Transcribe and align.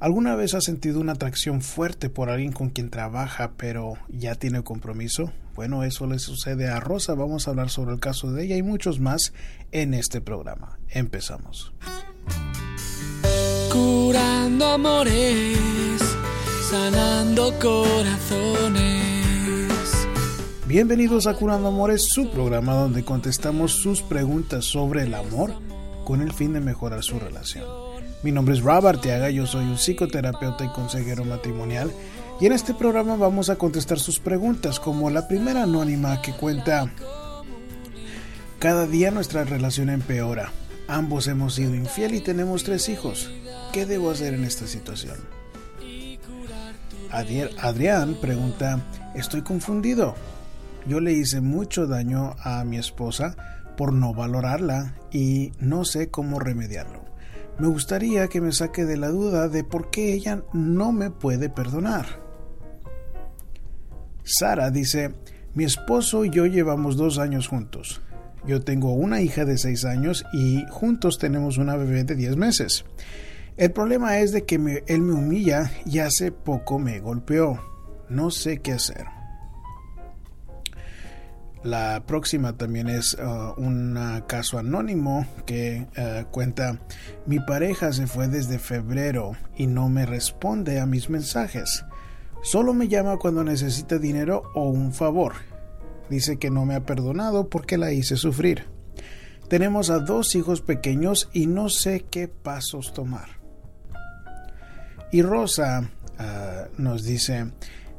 ¿Alguna 0.00 0.34
vez 0.34 0.54
ha 0.54 0.60
sentido 0.60 1.00
una 1.00 1.12
atracción 1.12 1.62
fuerte 1.62 2.10
por 2.10 2.28
alguien 2.28 2.52
con 2.52 2.68
quien 2.70 2.90
trabaja 2.90 3.52
pero 3.56 3.94
ya 4.08 4.34
tiene 4.34 4.62
compromiso? 4.62 5.32
Bueno, 5.54 5.84
eso 5.84 6.06
le 6.06 6.18
sucede 6.18 6.68
a 6.68 6.80
Rosa. 6.80 7.14
Vamos 7.14 7.46
a 7.46 7.50
hablar 7.50 7.70
sobre 7.70 7.94
el 7.94 8.00
caso 8.00 8.32
de 8.32 8.44
ella 8.44 8.56
y 8.56 8.62
muchos 8.62 8.98
más 8.98 9.32
en 9.70 9.94
este 9.94 10.20
programa. 10.20 10.78
Empezamos. 10.88 11.72
Curando 13.72 14.66
amores, 14.66 15.58
sanando 16.68 17.52
corazones. 17.60 19.04
Bienvenidos 20.66 21.28
a 21.28 21.34
Curando 21.34 21.68
Amores, 21.68 22.08
su 22.08 22.30
programa 22.30 22.74
donde 22.74 23.04
contestamos 23.04 23.72
sus 23.72 24.02
preguntas 24.02 24.64
sobre 24.64 25.04
el 25.04 25.14
amor 25.14 25.54
con 26.04 26.20
el 26.20 26.32
fin 26.32 26.52
de 26.52 26.60
mejorar 26.60 27.02
su 27.02 27.20
relación. 27.20 27.83
Mi 28.24 28.32
nombre 28.32 28.54
es 28.54 28.62
Robert 28.62 28.96
Arteaga, 28.96 29.28
yo 29.28 29.46
soy 29.46 29.66
un 29.66 29.76
psicoterapeuta 29.76 30.64
y 30.64 30.68
consejero 30.68 31.26
matrimonial 31.26 31.92
y 32.40 32.46
en 32.46 32.52
este 32.52 32.72
programa 32.72 33.16
vamos 33.16 33.50
a 33.50 33.56
contestar 33.56 33.98
sus 33.98 34.18
preguntas 34.18 34.80
como 34.80 35.10
la 35.10 35.28
primera 35.28 35.64
anónima 35.64 36.22
que 36.22 36.32
cuenta 36.32 36.90
cada 38.58 38.86
día 38.86 39.10
nuestra 39.10 39.44
relación 39.44 39.90
empeora. 39.90 40.52
Ambos 40.88 41.28
hemos 41.28 41.56
sido 41.56 41.74
infiel 41.74 42.14
y 42.14 42.22
tenemos 42.22 42.64
tres 42.64 42.88
hijos. 42.88 43.30
¿Qué 43.74 43.84
debo 43.84 44.10
hacer 44.10 44.32
en 44.32 44.44
esta 44.44 44.66
situación? 44.66 45.18
Adrián 47.10 48.14
pregunta, 48.22 48.80
estoy 49.14 49.42
confundido. 49.42 50.14
Yo 50.86 51.00
le 51.00 51.12
hice 51.12 51.42
mucho 51.42 51.86
daño 51.86 52.36
a 52.42 52.64
mi 52.64 52.78
esposa 52.78 53.36
por 53.76 53.92
no 53.92 54.14
valorarla 54.14 54.94
y 55.12 55.52
no 55.58 55.84
sé 55.84 56.10
cómo 56.10 56.38
remediarlo. 56.38 57.03
Me 57.58 57.68
gustaría 57.68 58.28
que 58.28 58.40
me 58.40 58.52
saque 58.52 58.84
de 58.84 58.96
la 58.96 59.08
duda 59.08 59.48
de 59.48 59.62
por 59.62 59.90
qué 59.90 60.12
ella 60.12 60.42
no 60.52 60.92
me 60.92 61.10
puede 61.10 61.48
perdonar. 61.48 62.22
Sara 64.24 64.70
dice, 64.70 65.14
mi 65.54 65.64
esposo 65.64 66.24
y 66.24 66.30
yo 66.30 66.46
llevamos 66.46 66.96
dos 66.96 67.18
años 67.18 67.46
juntos. 67.46 68.00
Yo 68.46 68.60
tengo 68.60 68.92
una 68.92 69.20
hija 69.20 69.44
de 69.44 69.56
seis 69.56 69.84
años 69.84 70.24
y 70.32 70.64
juntos 70.70 71.18
tenemos 71.18 71.56
una 71.56 71.76
bebé 71.76 72.04
de 72.04 72.16
diez 72.16 72.36
meses. 72.36 72.84
El 73.56 73.70
problema 73.70 74.18
es 74.18 74.32
de 74.32 74.44
que 74.44 74.82
él 74.86 75.00
me 75.02 75.14
humilla 75.14 75.70
y 75.86 76.00
hace 76.00 76.32
poco 76.32 76.80
me 76.80 76.98
golpeó. 76.98 77.60
No 78.08 78.30
sé 78.30 78.58
qué 78.58 78.72
hacer. 78.72 79.13
La 81.64 82.04
próxima 82.04 82.58
también 82.58 82.90
es 82.90 83.14
uh, 83.14 83.58
un 83.58 83.98
caso 84.26 84.58
anónimo 84.58 85.26
que 85.46 85.86
uh, 85.96 86.30
cuenta, 86.30 86.78
mi 87.24 87.40
pareja 87.40 87.90
se 87.94 88.06
fue 88.06 88.28
desde 88.28 88.58
febrero 88.58 89.32
y 89.56 89.66
no 89.66 89.88
me 89.88 90.04
responde 90.04 90.78
a 90.78 90.84
mis 90.84 91.08
mensajes. 91.08 91.86
Solo 92.42 92.74
me 92.74 92.88
llama 92.88 93.16
cuando 93.16 93.42
necesita 93.44 93.96
dinero 93.96 94.42
o 94.54 94.68
un 94.68 94.92
favor. 94.92 95.32
Dice 96.10 96.36
que 96.36 96.50
no 96.50 96.66
me 96.66 96.74
ha 96.74 96.84
perdonado 96.84 97.48
porque 97.48 97.78
la 97.78 97.92
hice 97.92 98.16
sufrir. 98.16 98.66
Tenemos 99.48 99.88
a 99.88 100.00
dos 100.00 100.34
hijos 100.34 100.60
pequeños 100.60 101.30
y 101.32 101.46
no 101.46 101.70
sé 101.70 102.04
qué 102.10 102.28
pasos 102.28 102.92
tomar. 102.92 103.40
Y 105.10 105.22
Rosa 105.22 105.88
uh, 106.18 106.82
nos 106.82 107.04
dice, 107.04 107.52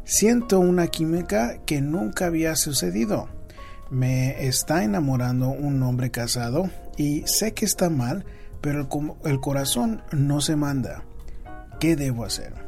siento 0.04 0.60
una 0.60 0.86
química 0.86 1.62
que 1.66 1.82
nunca 1.82 2.28
había 2.28 2.56
sucedido 2.56 3.35
me 3.96 4.46
está 4.46 4.84
enamorando 4.84 5.48
un 5.48 5.82
hombre 5.82 6.12
casado 6.12 6.70
y 6.98 7.24
sé 7.28 7.54
que 7.54 7.64
está 7.64 7.90
mal, 7.90 8.26
pero 8.60 8.90
el, 9.24 9.40
corazón 9.40 10.02
no 10.12 10.42
se 10.42 10.58
manda. 10.58 11.06
¿Qué 11.80 11.96
debo 11.96 12.26
hacer? 12.26 12.65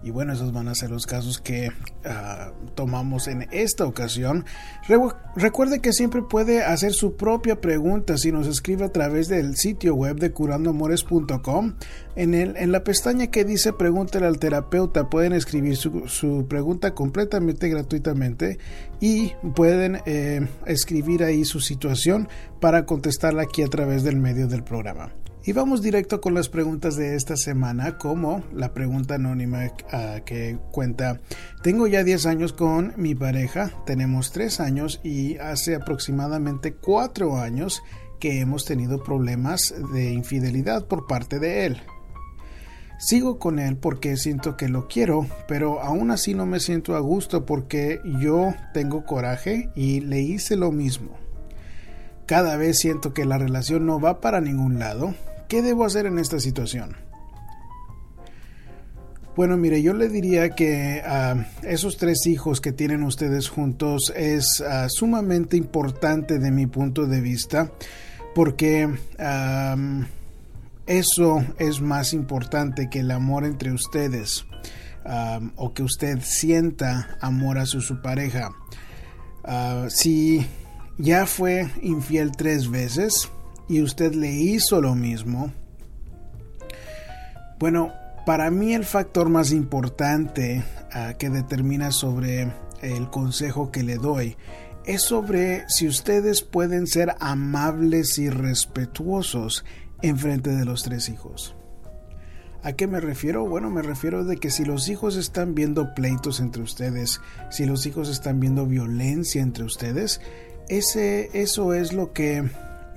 Y 0.00 0.10
bueno, 0.10 0.32
esos 0.32 0.52
van 0.52 0.68
a 0.68 0.76
ser 0.76 0.90
los 0.90 1.06
casos 1.06 1.40
que 1.40 1.72
ah, 2.04 2.52
tomamos 2.76 3.26
en 3.26 3.48
esta 3.50 3.84
ocasión. 3.84 4.44
recuerde 5.34 5.80
que 5.80 5.92
siempre 5.92 6.22
puede 6.22 6.62
hacer 6.62 6.92
su 6.92 7.16
propia 7.16 7.60
pregunta 7.60 8.16
si 8.16 8.30
nos 8.30 8.46
escribe 8.46 8.84
a 8.84 8.92
través 8.92 9.26
del 9.26 9.56
sitio 9.56 9.96
web 9.96 10.16
de 10.16 10.30
curandoamores.com. 10.30 11.74
En, 12.14 12.34
en 12.34 12.72
la 12.72 12.84
pestaña 12.84 13.28
que 13.28 13.44
dice 13.44 13.72
Pregúntale 13.72 14.26
al 14.26 14.38
terapeuta 14.38 15.08
pueden 15.10 15.32
escribir 15.32 15.76
su, 15.76 16.46
pregunta 16.48 16.94
completamente 16.94 17.68
gratuitamente 17.68 18.58
y 19.00 19.32
pueden 19.54 20.00
eh, 20.06 20.46
escribir 20.66 21.24
ahí 21.24 21.44
su 21.44 21.60
situación 21.60 22.28
para 22.60 22.86
contestarla 22.86 23.42
aquí 23.42 23.62
a 23.62 23.68
través 23.68 24.04
del 24.04 24.16
medio 24.16 24.46
del 24.46 24.62
programa. 24.62 25.10
Y 25.48 25.54
vamos 25.54 25.80
directo 25.80 26.20
con 26.20 26.34
las 26.34 26.50
preguntas 26.50 26.96
de 26.96 27.16
esta 27.16 27.34
semana, 27.38 27.96
como 27.96 28.44
la 28.52 28.74
pregunta 28.74 29.14
anónima 29.14 29.72
ah, 29.90 30.20
que 30.26 30.58
cuenta, 30.72 31.22
tengo 31.62 31.86
ya 31.86 32.04
10 32.04 32.26
años 32.26 32.52
con 32.52 32.92
mi 32.98 33.14
pareja, 33.14 33.72
tenemos 33.86 34.30
3 34.30 34.60
años 34.60 35.00
y 35.02 35.38
hace 35.38 35.74
aproximadamente 35.74 36.74
4 36.74 37.38
años 37.38 37.82
que 38.20 38.40
hemos 38.40 38.66
tenido 38.66 39.02
problemas 39.02 39.74
de 39.94 40.12
infidelidad 40.12 40.86
por 40.86 41.06
parte 41.06 41.38
de 41.38 41.64
él. 41.64 41.82
Sigo 42.98 43.38
con 43.38 43.58
él 43.58 43.78
porque 43.78 44.18
siento 44.18 44.54
que 44.54 44.68
lo 44.68 44.86
quiero, 44.86 45.26
pero 45.48 45.80
aún 45.80 46.10
así 46.10 46.34
no 46.34 46.44
me 46.44 46.60
siento 46.60 46.94
a 46.94 47.00
gusto 47.00 47.46
porque 47.46 48.02
yo 48.20 48.52
tengo 48.74 49.06
coraje 49.06 49.70
y 49.74 50.00
le 50.00 50.20
hice 50.20 50.56
lo 50.56 50.72
mismo. 50.72 51.16
Cada 52.26 52.58
vez 52.58 52.78
siento 52.78 53.14
que 53.14 53.24
la 53.24 53.38
relación 53.38 53.86
no 53.86 53.98
va 53.98 54.20
para 54.20 54.42
ningún 54.42 54.78
lado 54.78 55.14
¿Qué 55.48 55.62
debo 55.62 55.84
hacer 55.84 56.06
en 56.06 56.18
esta 56.18 56.40
situación? 56.40 56.96
Bueno, 59.34 59.56
mire, 59.56 59.82
yo 59.82 59.94
le 59.94 60.08
diría 60.08 60.50
que 60.50 61.00
uh, 61.06 61.66
esos 61.66 61.96
tres 61.96 62.26
hijos 62.26 62.60
que 62.60 62.72
tienen 62.72 63.04
ustedes 63.04 63.48
juntos 63.48 64.12
es 64.16 64.60
ah, 64.60 64.88
sumamente 64.88 65.56
importante 65.56 66.40
de 66.40 66.50
mi 66.50 66.66
punto 66.66 67.06
de 67.06 67.20
vista 67.20 67.70
porque 68.34 68.88
eso 70.86 71.44
es 71.58 71.80
más 71.80 72.12
importante 72.12 72.88
que 72.90 73.00
el 73.00 73.10
amor 73.10 73.44
entre 73.44 73.72
ustedes 73.72 74.44
o 75.56 75.72
que 75.72 75.82
usted 75.82 76.18
sienta 76.22 77.16
amor 77.20 77.58
a 77.58 77.66
su, 77.66 77.80
su 77.80 78.00
pareja. 78.02 78.50
Ah, 79.44 79.86
si 79.88 80.46
ya 80.98 81.26
fue 81.26 81.70
infiel 81.82 82.32
tres 82.36 82.70
veces, 82.70 83.30
y 83.68 83.82
usted 83.82 84.14
le 84.14 84.32
hizo 84.32 84.80
lo 84.80 84.94
mismo, 84.94 85.52
bueno, 87.58 87.92
para 88.24 88.50
mí 88.50 88.74
el 88.74 88.84
factor 88.84 89.28
más 89.28 89.52
importante 89.52 90.62
ah, 90.92 91.14
que 91.18 91.30
determina 91.30 91.90
sobre 91.90 92.52
el 92.82 93.10
consejo 93.10 93.70
que 93.70 93.82
le 93.82 93.96
doy 93.96 94.36
es 94.84 95.02
sobre 95.02 95.68
si 95.68 95.86
ustedes 95.86 96.42
pueden 96.42 96.86
ser 96.86 97.14
amables 97.20 98.18
y 98.18 98.30
respetuosos 98.30 99.64
en 100.02 100.18
frente 100.18 100.50
de 100.50 100.64
los 100.64 100.82
tres 100.82 101.10
hijos. 101.10 101.54
¿A 102.62 102.72
qué 102.72 102.86
me 102.86 103.00
refiero? 103.00 103.46
Bueno, 103.46 103.70
me 103.70 103.82
refiero 103.82 104.24
de 104.24 104.38
que 104.38 104.50
si 104.50 104.64
los 104.64 104.88
hijos 104.88 105.16
están 105.16 105.54
viendo 105.54 105.94
pleitos 105.94 106.40
entre 106.40 106.62
ustedes, 106.62 107.20
si 107.50 107.66
los 107.66 107.86
hijos 107.86 108.08
están 108.08 108.40
viendo 108.40 108.66
violencia 108.66 109.42
entre 109.42 109.64
ustedes, 109.64 110.20
ese, 110.68 111.30
eso 111.34 111.74
es 111.74 111.92
lo 111.92 112.12
que 112.12 112.48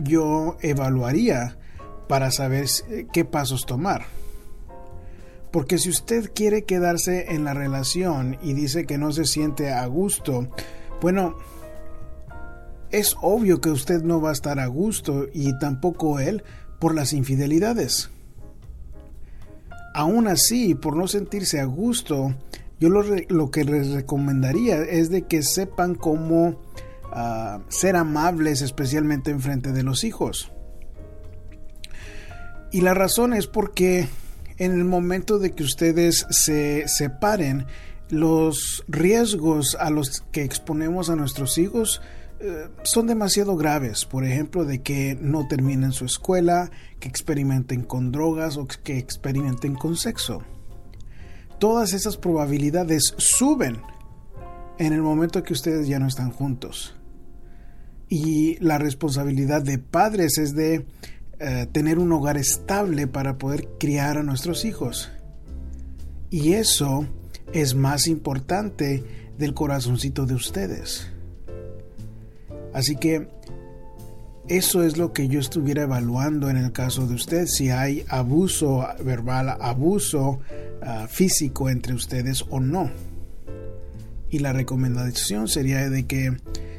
yo 0.03 0.57
evaluaría 0.61 1.57
para 2.07 2.31
saber 2.31 2.67
qué 3.13 3.25
pasos 3.25 3.65
tomar. 3.65 4.05
Porque 5.51 5.77
si 5.77 5.89
usted 5.89 6.31
quiere 6.33 6.63
quedarse 6.63 7.33
en 7.33 7.43
la 7.43 7.53
relación 7.53 8.37
y 8.41 8.53
dice 8.53 8.85
que 8.85 8.97
no 8.97 9.11
se 9.11 9.25
siente 9.25 9.71
a 9.71 9.85
gusto, 9.85 10.49
bueno, 11.01 11.35
es 12.91 13.15
obvio 13.21 13.61
que 13.61 13.69
usted 13.69 14.01
no 14.01 14.21
va 14.21 14.29
a 14.29 14.33
estar 14.33 14.59
a 14.59 14.67
gusto 14.67 15.27
y 15.33 15.57
tampoco 15.59 16.19
él 16.19 16.43
por 16.79 16.95
las 16.95 17.13
infidelidades. 17.13 18.09
Aún 19.93 20.27
así, 20.27 20.73
por 20.73 20.95
no 20.95 21.07
sentirse 21.07 21.59
a 21.59 21.65
gusto, 21.65 22.33
yo 22.79 22.89
lo, 22.89 23.51
que 23.51 23.63
les 23.63 23.91
recomendaría 23.91 24.81
es 24.81 25.09
de 25.09 25.23
que 25.23 25.43
sepan 25.43 25.95
cómo 25.95 26.55
ser 27.69 27.95
amables 27.95 28.61
especialmente 28.61 29.31
en 29.31 29.41
frente 29.41 29.71
de 29.71 29.83
los 29.83 30.03
hijos. 30.03 30.51
Y 32.71 32.81
la 32.81 32.93
razón 32.93 33.33
es 33.33 33.47
porque 33.47 34.07
en 34.57 34.71
el 34.71 34.85
momento 34.85 35.39
de 35.39 35.51
que 35.51 35.63
ustedes 35.63 36.25
se 36.29 36.87
separen, 36.87 37.65
los 38.09 38.83
riesgos 38.87 39.75
a 39.79 39.89
los 39.89 40.21
que 40.31 40.43
exponemos 40.43 41.09
a 41.09 41.15
nuestros 41.15 41.57
hijos 41.57 42.01
eh, 42.39 42.69
son 42.83 43.07
demasiado 43.07 43.57
graves. 43.57 44.05
Por 44.05 44.23
ejemplo, 44.23 44.63
de 44.63 44.81
que 44.81 45.17
no 45.19 45.47
terminen 45.47 45.91
su 45.91 46.05
escuela, 46.05 46.71
que 46.99 47.09
experimenten 47.09 47.83
con 47.83 48.11
drogas 48.11 48.55
o 48.55 48.67
que 48.67 48.97
experimenten 48.97 49.75
con 49.75 49.97
sexo. 49.97 50.41
Todas 51.59 51.93
esas 51.93 52.17
probabilidades 52.17 53.13
suben 53.17 53.81
en 54.77 54.93
el 54.93 55.01
momento 55.01 55.43
que 55.43 55.53
ustedes 55.53 55.87
ya 55.87 55.99
no 55.99 56.07
están 56.07 56.31
juntos 56.31 56.95
y 58.11 58.57
la 58.59 58.77
responsabilidad 58.77 59.61
de 59.61 59.77
padres 59.77 60.37
es 60.37 60.53
de 60.53 60.85
eh, 61.39 61.65
tener 61.71 61.97
un 61.97 62.11
hogar 62.11 62.35
estable 62.35 63.07
para 63.07 63.37
poder 63.37 63.69
criar 63.79 64.17
a 64.17 64.23
nuestros 64.23 64.65
hijos. 64.65 65.09
Y 66.29 66.53
eso 66.53 67.07
es 67.53 67.73
más 67.73 68.07
importante 68.07 69.01
del 69.37 69.53
corazoncito 69.53 70.25
de 70.25 70.35
ustedes. 70.35 71.07
Así 72.73 72.97
que 72.97 73.29
eso 74.49 74.83
es 74.83 74.97
lo 74.97 75.13
que 75.13 75.29
yo 75.29 75.39
estuviera 75.39 75.83
evaluando 75.83 76.49
en 76.49 76.57
el 76.57 76.73
caso 76.73 77.07
de 77.07 77.15
usted, 77.15 77.45
si 77.45 77.69
hay 77.69 78.03
abuso 78.09 78.85
verbal, 79.05 79.55
abuso 79.61 80.41
ah, 80.81 81.07
físico 81.09 81.69
entre 81.69 81.93
ustedes 81.93 82.43
o 82.49 82.59
no. 82.59 82.91
Y 84.31 84.39
la 84.39 84.53
recomendación 84.53 85.47
sería 85.47 85.89
de 85.89 86.07
que 86.07 86.35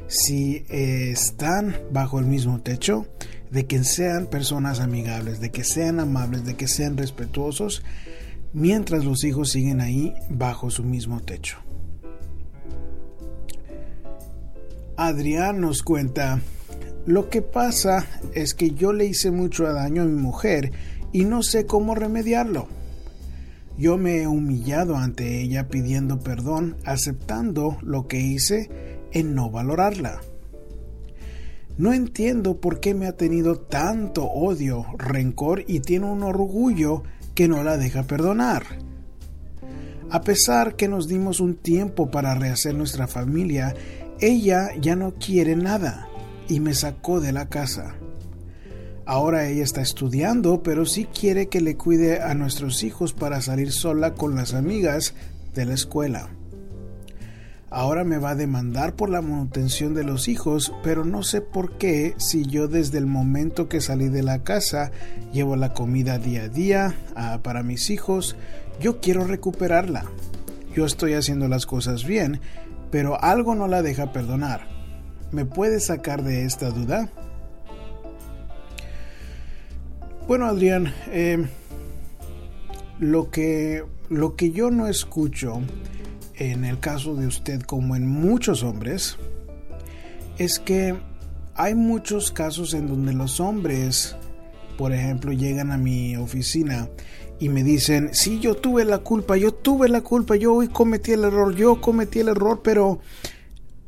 si 0.07 0.65
están 0.67 1.75
bajo 1.91 2.19
el 2.19 2.25
mismo 2.25 2.59
techo, 2.61 3.05
de 3.51 3.67
que 3.67 3.83
sean 3.83 4.25
personas 4.25 4.79
amigables, 4.79 5.39
de 5.39 5.51
que 5.51 5.63
sean 5.63 5.99
amables, 5.99 6.43
de 6.43 6.55
que 6.55 6.67
sean 6.67 6.97
respetuosos, 6.97 7.83
mientras 8.51 9.05
los 9.05 9.23
hijos 9.23 9.51
siguen 9.51 9.79
ahí 9.79 10.13
bajo 10.29 10.71
su 10.71 10.83
mismo 10.83 11.21
techo. 11.21 11.57
Adrián 14.97 15.61
nos 15.61 15.83
cuenta, 15.83 16.41
lo 17.05 17.29
que 17.29 17.41
pasa 17.41 18.07
es 18.33 18.53
que 18.53 18.71
yo 18.71 18.93
le 18.93 19.05
hice 19.05 19.31
mucho 19.31 19.63
daño 19.71 20.03
a 20.03 20.05
mi 20.05 20.19
mujer 20.19 20.71
y 21.11 21.25
no 21.25 21.43
sé 21.43 21.65
cómo 21.65 21.95
remediarlo. 21.95 22.67
Yo 23.77 23.97
me 23.97 24.21
he 24.21 24.27
humillado 24.27 24.97
ante 24.97 25.41
ella 25.41 25.67
pidiendo 25.67 26.19
perdón, 26.19 26.77
aceptando 26.85 27.77
lo 27.81 28.07
que 28.07 28.19
hice 28.19 28.69
en 29.11 29.33
no 29.33 29.49
valorarla. 29.49 30.21
No 31.77 31.91
entiendo 31.91 32.61
por 32.61 32.79
qué 32.79 32.93
me 32.93 33.07
ha 33.07 33.17
tenido 33.17 33.55
tanto 33.55 34.25
odio, 34.25 34.85
rencor 34.97 35.63
y 35.67 35.79
tiene 35.79 36.05
un 36.05 36.21
orgullo 36.21 37.03
que 37.33 37.47
no 37.47 37.63
la 37.63 37.77
deja 37.77 38.03
perdonar. 38.03 38.63
A 40.11 40.21
pesar 40.21 40.75
que 40.75 40.87
nos 40.87 41.07
dimos 41.07 41.39
un 41.39 41.55
tiempo 41.55 42.11
para 42.11 42.35
rehacer 42.35 42.75
nuestra 42.75 43.07
familia, 43.07 43.73
ella 44.19 44.69
ya 44.79 44.95
no 44.95 45.15
quiere 45.15 45.55
nada 45.55 46.07
y 46.47 46.59
me 46.59 46.75
sacó 46.75 47.19
de 47.19 47.31
la 47.31 47.49
casa. 47.49 47.95
Ahora 49.05 49.47
ella 49.47 49.63
está 49.63 49.81
estudiando, 49.81 50.63
pero 50.63 50.85
sí 50.85 51.05
quiere 51.05 51.47
que 51.47 51.61
le 51.61 51.75
cuide 51.75 52.21
a 52.21 52.33
nuestros 52.33 52.83
hijos 52.83 53.13
para 53.13 53.41
salir 53.41 53.71
sola 53.71 54.13
con 54.13 54.35
las 54.35 54.53
amigas 54.53 55.13
de 55.53 55.65
la 55.65 55.73
escuela. 55.73 56.29
Ahora 57.69 58.03
me 58.03 58.17
va 58.17 58.31
a 58.31 58.35
demandar 58.35 58.95
por 58.95 59.09
la 59.09 59.21
manutención 59.21 59.93
de 59.93 60.03
los 60.03 60.27
hijos, 60.27 60.71
pero 60.83 61.05
no 61.05 61.23
sé 61.23 61.41
por 61.41 61.77
qué 61.77 62.13
si 62.17 62.45
yo 62.45 62.67
desde 62.67 62.99
el 62.99 63.07
momento 63.07 63.67
que 63.67 63.81
salí 63.81 64.09
de 64.09 64.21
la 64.21 64.43
casa 64.43 64.91
llevo 65.31 65.55
la 65.55 65.73
comida 65.73 66.19
día 66.19 66.43
a 66.43 66.49
día 66.49 66.95
ah, 67.15 67.39
para 67.41 67.63
mis 67.63 67.89
hijos, 67.89 68.35
yo 68.79 69.01
quiero 69.01 69.25
recuperarla. 69.25 70.05
Yo 70.75 70.85
estoy 70.85 71.13
haciendo 71.13 71.47
las 71.47 71.65
cosas 71.65 72.05
bien 72.05 72.39
pero 72.93 73.19
algo 73.19 73.55
no 73.55 73.67
la 73.67 73.81
deja 73.81 74.11
perdonar. 74.11 74.67
¿Me 75.31 75.45
puede 75.45 75.79
sacar 75.79 76.23
de 76.23 76.45
esta 76.45 76.69
duda? 76.69 77.09
Bueno, 80.25 80.45
Adrián, 80.45 80.93
eh, 81.07 81.45
lo, 82.99 83.29
que, 83.29 83.83
lo 84.09 84.37
que 84.37 84.51
yo 84.51 84.71
no 84.71 84.87
escucho 84.87 85.61
en 86.35 86.63
el 86.63 86.79
caso 86.79 87.15
de 87.15 87.27
usted 87.27 87.61
como 87.61 87.97
en 87.97 88.07
muchos 88.07 88.63
hombres 88.63 89.17
es 90.37 90.59
que 90.59 90.95
hay 91.55 91.75
muchos 91.75 92.31
casos 92.31 92.73
en 92.73 92.87
donde 92.87 93.11
los 93.11 93.41
hombres, 93.41 94.15
por 94.77 94.93
ejemplo, 94.93 95.33
llegan 95.33 95.71
a 95.73 95.77
mi 95.77 96.15
oficina 96.15 96.87
y 97.37 97.49
me 97.49 97.61
dicen, 97.61 98.11
sí, 98.13 98.39
yo 98.39 98.55
tuve 98.55 98.85
la 98.85 98.99
culpa, 98.99 99.35
yo 99.35 99.53
tuve 99.53 99.89
la 99.89 100.01
culpa, 100.01 100.37
yo 100.37 100.53
hoy 100.53 100.69
cometí 100.69 101.11
el 101.11 101.25
error, 101.25 101.53
yo 101.53 101.81
cometí 101.81 102.19
el 102.19 102.29
error, 102.29 102.61
pero 102.63 103.01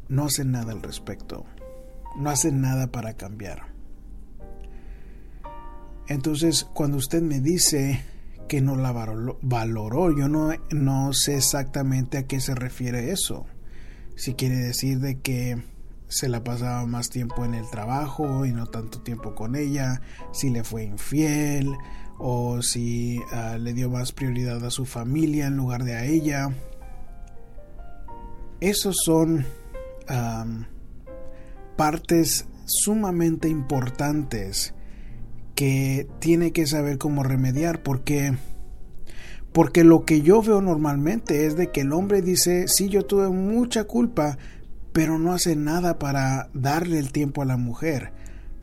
no 0.09 0.25
hacen 0.25 0.51
nada 0.51 0.73
al 0.73 0.81
respecto, 0.81 1.45
no 2.17 2.29
hacen 2.29 2.59
nada 2.59 2.87
para 2.87 3.13
cambiar. 3.13 3.74
Entonces, 6.07 6.63
cuando 6.63 6.97
usted 6.97 7.21
me 7.21 7.39
dice 7.39 8.03
que 8.47 8.61
no 8.61 8.75
la 8.75 8.91
valoró, 9.41 10.15
yo 10.15 10.27
no, 10.27 10.51
no 10.71 11.13
sé 11.13 11.37
exactamente 11.37 12.17
a 12.17 12.27
qué 12.27 12.39
se 12.39 12.53
refiere 12.53 13.11
eso. 13.11 13.45
Si 14.15 14.35
quiere 14.35 14.55
decir 14.55 14.99
de 14.99 15.19
que 15.19 15.63
se 16.07 16.29
la 16.29 16.43
pasaba 16.43 16.85
más 16.85 17.09
tiempo 17.09 17.43
en 17.43 17.55
el 17.55 17.69
trabajo 17.69 18.45
y 18.45 18.51
no 18.51 18.67
tanto 18.67 19.01
tiempo 19.01 19.33
con 19.33 19.55
ella, 19.55 20.01
si 20.31 20.49
le 20.51 20.63
fue 20.63 20.83
infiel, 20.83 21.75
o 22.17 22.61
si 22.61 23.19
ah, 23.31 23.57
le 23.59 23.73
dio 23.73 23.89
más 23.89 24.11
prioridad 24.11 24.63
a 24.65 24.71
su 24.71 24.85
familia 24.85 25.47
en 25.47 25.57
lugar 25.57 25.83
de 25.83 25.95
a 25.95 26.05
ella. 26.05 26.49
Esos 28.59 28.97
son 29.03 29.45
partes 31.75 32.45
sumamente 32.65 33.49
importantes 33.49 34.73
que 35.55 36.07
tiene 36.19 36.51
que 36.51 36.67
saber 36.67 36.97
cómo 36.97 37.23
remediar 37.23 37.81
porque 37.81 38.33
porque 39.53 39.85
lo 39.85 40.03
que 40.03 40.21
yo 40.21 40.41
veo 40.41 40.61
normalmente 40.61 41.45
es 41.45 41.55
de 41.55 41.71
que 41.71 41.81
el 41.81 41.93
hombre 41.93 42.21
dice, 42.21 42.67
sí, 42.67 42.89
yo 42.89 43.05
tuve 43.05 43.29
mucha 43.29 43.85
culpa, 43.85 44.37
pero 44.91 45.17
no 45.17 45.31
hace 45.31 45.55
nada 45.55 45.97
para 45.97 46.49
darle 46.53 46.99
el 46.99 47.13
tiempo 47.13 47.41
a 47.41 47.45
la 47.45 47.55
mujer 47.55 48.11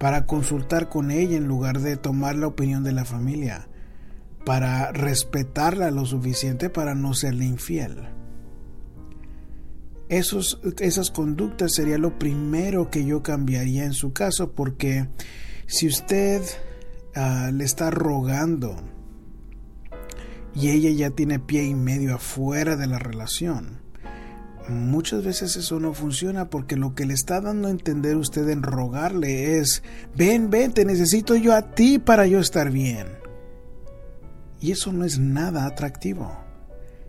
para 0.02 0.26
consultar 0.26 0.88
con 0.88 1.12
ella 1.12 1.36
en 1.36 1.46
lugar 1.46 1.78
de 1.78 1.96
tomar 1.96 2.34
la 2.34 2.48
opinión 2.48 2.82
de 2.82 2.90
la 2.90 3.04
familia, 3.04 3.68
para 4.44 4.90
respetarla 4.90 5.92
lo 5.92 6.04
suficiente 6.06 6.70
para 6.70 6.96
no 6.96 7.14
serle 7.14 7.44
infiel. 7.44 8.08
Esos, 10.08 10.60
esas 10.80 11.12
conductas 11.12 11.74
sería 11.74 11.98
lo 11.98 12.18
primero 12.18 12.90
que 12.90 13.04
yo 13.04 13.22
cambiaría 13.22 13.84
en 13.84 13.92
su 13.92 14.12
caso 14.12 14.50
porque 14.50 15.06
si 15.68 15.86
usted 15.86 16.42
ah, 17.14 17.50
le 17.52 17.64
está 17.64 17.90
rogando 17.90 18.76
y 20.54 20.70
ella 20.70 20.90
ya 20.90 21.10
tiene 21.10 21.38
pie 21.38 21.64
y 21.64 21.74
medio 21.74 22.14
afuera 22.14 22.76
de 22.76 22.86
la 22.86 22.98
relación, 22.98 23.82
Muchas 24.68 25.24
veces 25.24 25.56
eso 25.56 25.80
no 25.80 25.92
funciona 25.92 26.48
porque 26.48 26.76
lo 26.76 26.94
que 26.94 27.04
le 27.04 27.14
está 27.14 27.40
dando 27.40 27.66
a 27.66 27.72
entender 27.72 28.16
usted 28.16 28.48
en 28.48 28.62
rogarle 28.62 29.58
es, 29.58 29.82
ven, 30.16 30.50
ven, 30.50 30.72
te 30.72 30.84
necesito 30.84 31.34
yo 31.34 31.54
a 31.54 31.74
ti 31.74 31.98
para 31.98 32.26
yo 32.26 32.38
estar 32.38 32.70
bien. 32.70 33.08
Y 34.60 34.70
eso 34.70 34.92
no 34.92 35.04
es 35.04 35.18
nada 35.18 35.66
atractivo. 35.66 36.38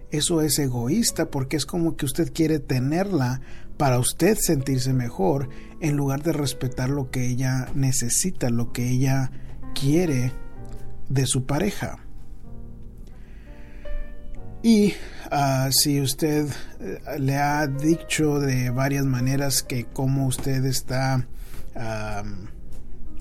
Eso 0.09 0.41
es 0.41 0.57
egoísta 0.57 1.29
porque 1.29 1.55
es 1.55 1.65
como 1.65 1.95
que 1.95 2.05
usted 2.05 2.33
quiere 2.33 2.59
tenerla 2.59 3.41
para 3.77 3.99
usted 3.99 4.37
sentirse 4.39 4.93
mejor 4.93 5.49
en 5.79 5.95
lugar 5.95 6.23
de 6.23 6.33
respetar 6.33 6.89
lo 6.89 7.11
que 7.11 7.27
ella 7.27 7.67
necesita, 7.75 8.49
lo 8.49 8.71
que 8.71 8.89
ella 8.89 9.31
quiere 9.73 10.31
de 11.09 11.25
su 11.25 11.45
pareja. 11.45 11.99
Y 14.61 14.93
Ah, 15.35 15.69
si 15.71 15.99
usted 15.99 16.47
eh, 16.79 16.99
le 17.17 17.37
ha 17.37 17.65
dicho 17.65 18.39
de 18.39 18.69
varias 18.69 19.03
maneras 19.03 19.63
que 19.63 19.85
como 19.85 20.27
usted 20.27 20.63
está 20.65 21.25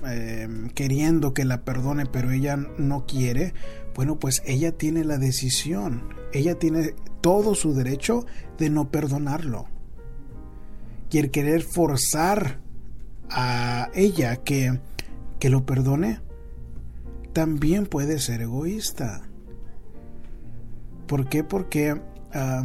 em, 0.05 0.69
queriendo 0.75 1.33
que 1.33 1.43
la 1.43 1.63
perdone 1.63 2.05
pero 2.05 2.29
ella 2.29 2.55
no 2.55 3.07
quiere, 3.07 3.55
bueno 3.95 4.19
pues 4.19 4.43
ella 4.45 4.73
tiene 4.73 5.03
la 5.05 5.17
decisión, 5.17 6.03
ella 6.33 6.59
tiene 6.59 6.93
todo 7.21 7.55
su 7.55 7.73
derecho 7.73 8.27
de 8.59 8.69
no 8.69 8.91
perdonarlo. 8.91 9.65
El 11.11 11.31
querer 11.31 11.63
forzar 11.63 12.59
a 13.31 13.89
ella 13.95 14.35
que, 14.37 14.79
que 15.39 15.49
lo 15.49 15.65
perdone, 15.65 16.19
también 17.33 17.85
puede 17.85 18.19
ser 18.19 18.41
egoísta. 18.41 19.21
¿Por 21.07 21.27
qué? 21.27 21.43
Porque, 21.43 21.99
ah, 22.33 22.63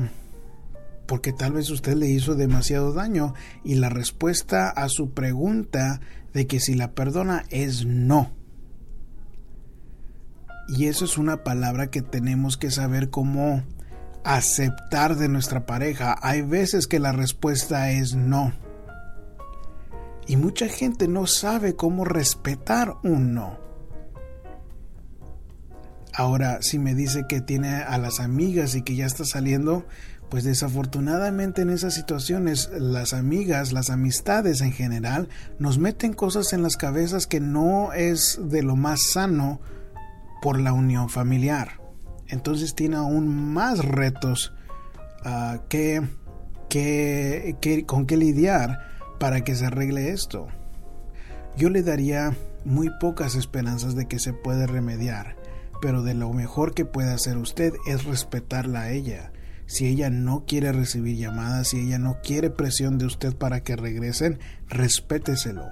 porque 1.06 1.32
tal 1.32 1.52
vez 1.52 1.70
usted 1.70 1.94
le 1.94 2.08
hizo 2.08 2.34
demasiado 2.34 2.92
daño 2.92 3.34
y 3.64 3.75
la 3.76 3.88
respuesta 3.88 4.68
a 4.70 4.88
su 4.88 5.10
pregunta 5.10 6.00
de 6.32 6.46
que 6.46 6.60
si 6.60 6.75
la 6.75 6.92
perdona 6.92 7.44
es 7.50 7.87
no. 7.87 8.30
Y 10.68 10.87
eso 10.87 11.06
es 11.06 11.16
una 11.16 11.42
palabra 11.44 11.90
que 11.90 12.02
tenemos 12.02 12.58
que 12.58 12.70
saber 12.70 13.08
cómo 13.08 13.62
aceptar 14.22 15.16
de 15.16 15.28
nuestra 15.28 15.64
pareja. 15.64 16.16
Hay 16.20 16.42
veces 16.42 16.87
que 16.87 17.00
la 17.00 17.12
respuesta 17.12 17.90
es 17.90 18.14
no. 18.14 18.52
Y 20.26 20.37
mucha 20.37 20.68
gente 20.68 21.08
no 21.08 21.26
sabe 21.26 21.75
cómo 21.75 22.04
respetar 22.04 22.96
un 23.02 23.32
no. 23.32 23.67
Ahora, 26.18 26.58
si 26.62 26.80
me 26.80 26.96
dice 26.96 27.26
que 27.28 27.40
tiene 27.40 27.76
a 27.76 27.96
las 27.96 28.18
amigas 28.18 28.75
y 28.75 28.82
que 28.82 28.96
ya 28.96 29.06
está 29.06 29.25
saliendo, 29.25 29.87
pues 30.28 30.42
desafortunadamente 30.42 31.62
en 31.62 31.70
esas 31.70 31.94
situaciones 31.94 32.70
las 32.76 33.12
amigas, 33.12 33.72
las 33.72 33.88
amistades 33.88 34.60
en 34.60 34.72
general, 34.72 35.28
nos 35.60 35.78
meten 35.78 36.14
cosas 36.14 36.52
en 36.52 36.64
las 36.64 36.76
cabezas 36.76 37.28
que 37.28 37.38
no 37.38 37.92
es 37.92 38.40
de 38.42 38.64
lo 38.64 38.75
más 38.75 39.00
sano 39.12 39.60
por 40.42 40.58
la 40.58 40.72
unión 40.72 41.08
familiar. 41.08 41.80
Entonces 42.26 42.75
tiene 42.75 42.96
aún 42.96 43.28
más 43.52 43.84
retos 43.84 44.52
que, 45.68 46.02
que, 46.68 47.54
que, 47.60 47.87
con 47.87 48.06
que 48.06 48.16
lidiar 48.16 48.80
para 49.20 49.44
que 49.44 49.54
se 49.54 49.66
arregle 49.66 50.10
esto. 50.10 50.48
Yo 51.56 51.70
le 51.70 51.84
daría 51.84 52.34
muy 52.64 52.90
pocas 52.98 53.37
esperanzas 53.37 53.94
de 53.94 54.08
que 54.08 54.18
se 54.18 54.32
puede 54.32 54.66
remediar, 54.66 55.38
pero 55.80 56.02
de 56.02 56.14
lo 56.14 56.32
mejor 56.32 56.75
que 56.75 56.85
puede 56.85 57.12
hacer 57.12 57.37
usted 57.37 57.73
es 57.87 58.04
respetarla 58.04 58.82
a 58.82 58.90
ella 58.90 59.32
si 59.68 59.87
ella 59.87 60.08
no 60.08 60.44
quiere 60.47 60.73
recibir 60.73 61.18
llamadas, 61.18 61.68
si 61.68 61.80
ella 61.80 61.99
no 61.99 62.20
quiere 62.23 62.49
presión 62.49 62.97
de 62.97 63.04
usted 63.04 63.37
para 63.37 63.61
que 63.61 63.76
regresen, 63.76 64.40
respéteselo. 64.66 65.68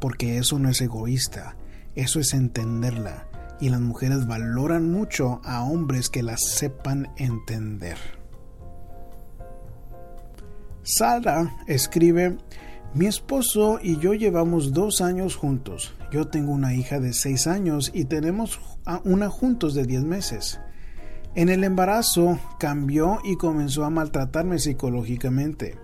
Porque 0.00 0.38
eso 0.38 0.58
no 0.58 0.70
es 0.70 0.80
egoísta, 0.80 1.54
eso 1.94 2.18
es 2.18 2.32
entenderla. 2.32 3.28
Y 3.60 3.68
las 3.68 3.82
mujeres 3.82 4.26
valoran 4.26 4.90
mucho 4.90 5.42
a 5.44 5.64
hombres 5.64 6.08
que 6.08 6.22
las 6.22 6.42
sepan 6.46 7.12
entender. 7.18 7.98
Sara 10.82 11.54
escribe, 11.66 12.38
mi 12.96 13.04
esposo 13.06 13.78
y 13.82 13.98
yo 13.98 14.14
llevamos 14.14 14.72
dos 14.72 15.02
años 15.02 15.36
juntos. 15.36 15.94
Yo 16.10 16.28
tengo 16.28 16.52
una 16.52 16.74
hija 16.74 16.98
de 16.98 17.12
seis 17.12 17.46
años 17.46 17.90
y 17.92 18.06
tenemos 18.06 18.58
una 19.04 19.28
juntos 19.28 19.74
de 19.74 19.84
diez 19.84 20.02
meses. 20.02 20.60
En 21.34 21.50
el 21.50 21.62
embarazo 21.62 22.38
cambió 22.58 23.18
y 23.22 23.36
comenzó 23.36 23.84
a 23.84 23.90
maltratarme 23.90 24.58
psicológicamente. 24.58 25.76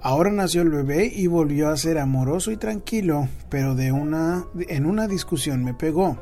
Ahora 0.00 0.30
nació 0.30 0.62
el 0.62 0.70
bebé 0.70 1.10
y 1.12 1.26
volvió 1.26 1.70
a 1.70 1.76
ser 1.76 1.98
amoroso 1.98 2.52
y 2.52 2.56
tranquilo, 2.56 3.26
pero 3.48 3.74
de 3.74 3.90
una, 3.90 4.44
en 4.68 4.86
una 4.86 5.08
discusión 5.08 5.64
me 5.64 5.74
pegó. 5.74 6.18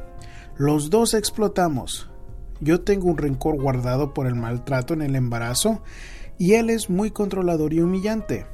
Los 0.57 0.89
dos 0.89 1.13
explotamos. 1.13 2.09
Yo 2.61 2.81
tengo 2.81 3.11
un 3.11 3.19
rencor 3.19 3.61
guardado 3.61 4.15
por 4.15 4.27
el 4.27 4.37
maltrato 4.37 4.95
en 4.95 5.03
el 5.03 5.15
embarazo 5.15 5.83
y 6.39 6.55
él 6.55 6.71
es 6.71 6.89
muy 6.89 7.11
controlador 7.11 7.75
y 7.75 7.81
humillante. 7.81 8.47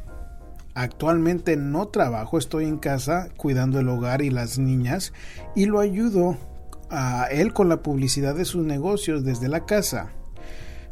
Actualmente 0.74 1.56
no 1.56 1.88
trabajo, 1.88 2.38
estoy 2.38 2.66
en 2.66 2.78
casa 2.78 3.28
cuidando 3.36 3.80
el 3.80 3.88
hogar 3.88 4.22
y 4.22 4.30
las 4.30 4.58
niñas 4.58 5.12
y 5.56 5.66
lo 5.66 5.80
ayudo 5.80 6.36
a 6.90 7.26
él 7.30 7.52
con 7.52 7.68
la 7.68 7.82
publicidad 7.82 8.34
de 8.34 8.44
sus 8.44 8.64
negocios 8.64 9.24
desde 9.24 9.48
la 9.48 9.66
casa. 9.66 10.12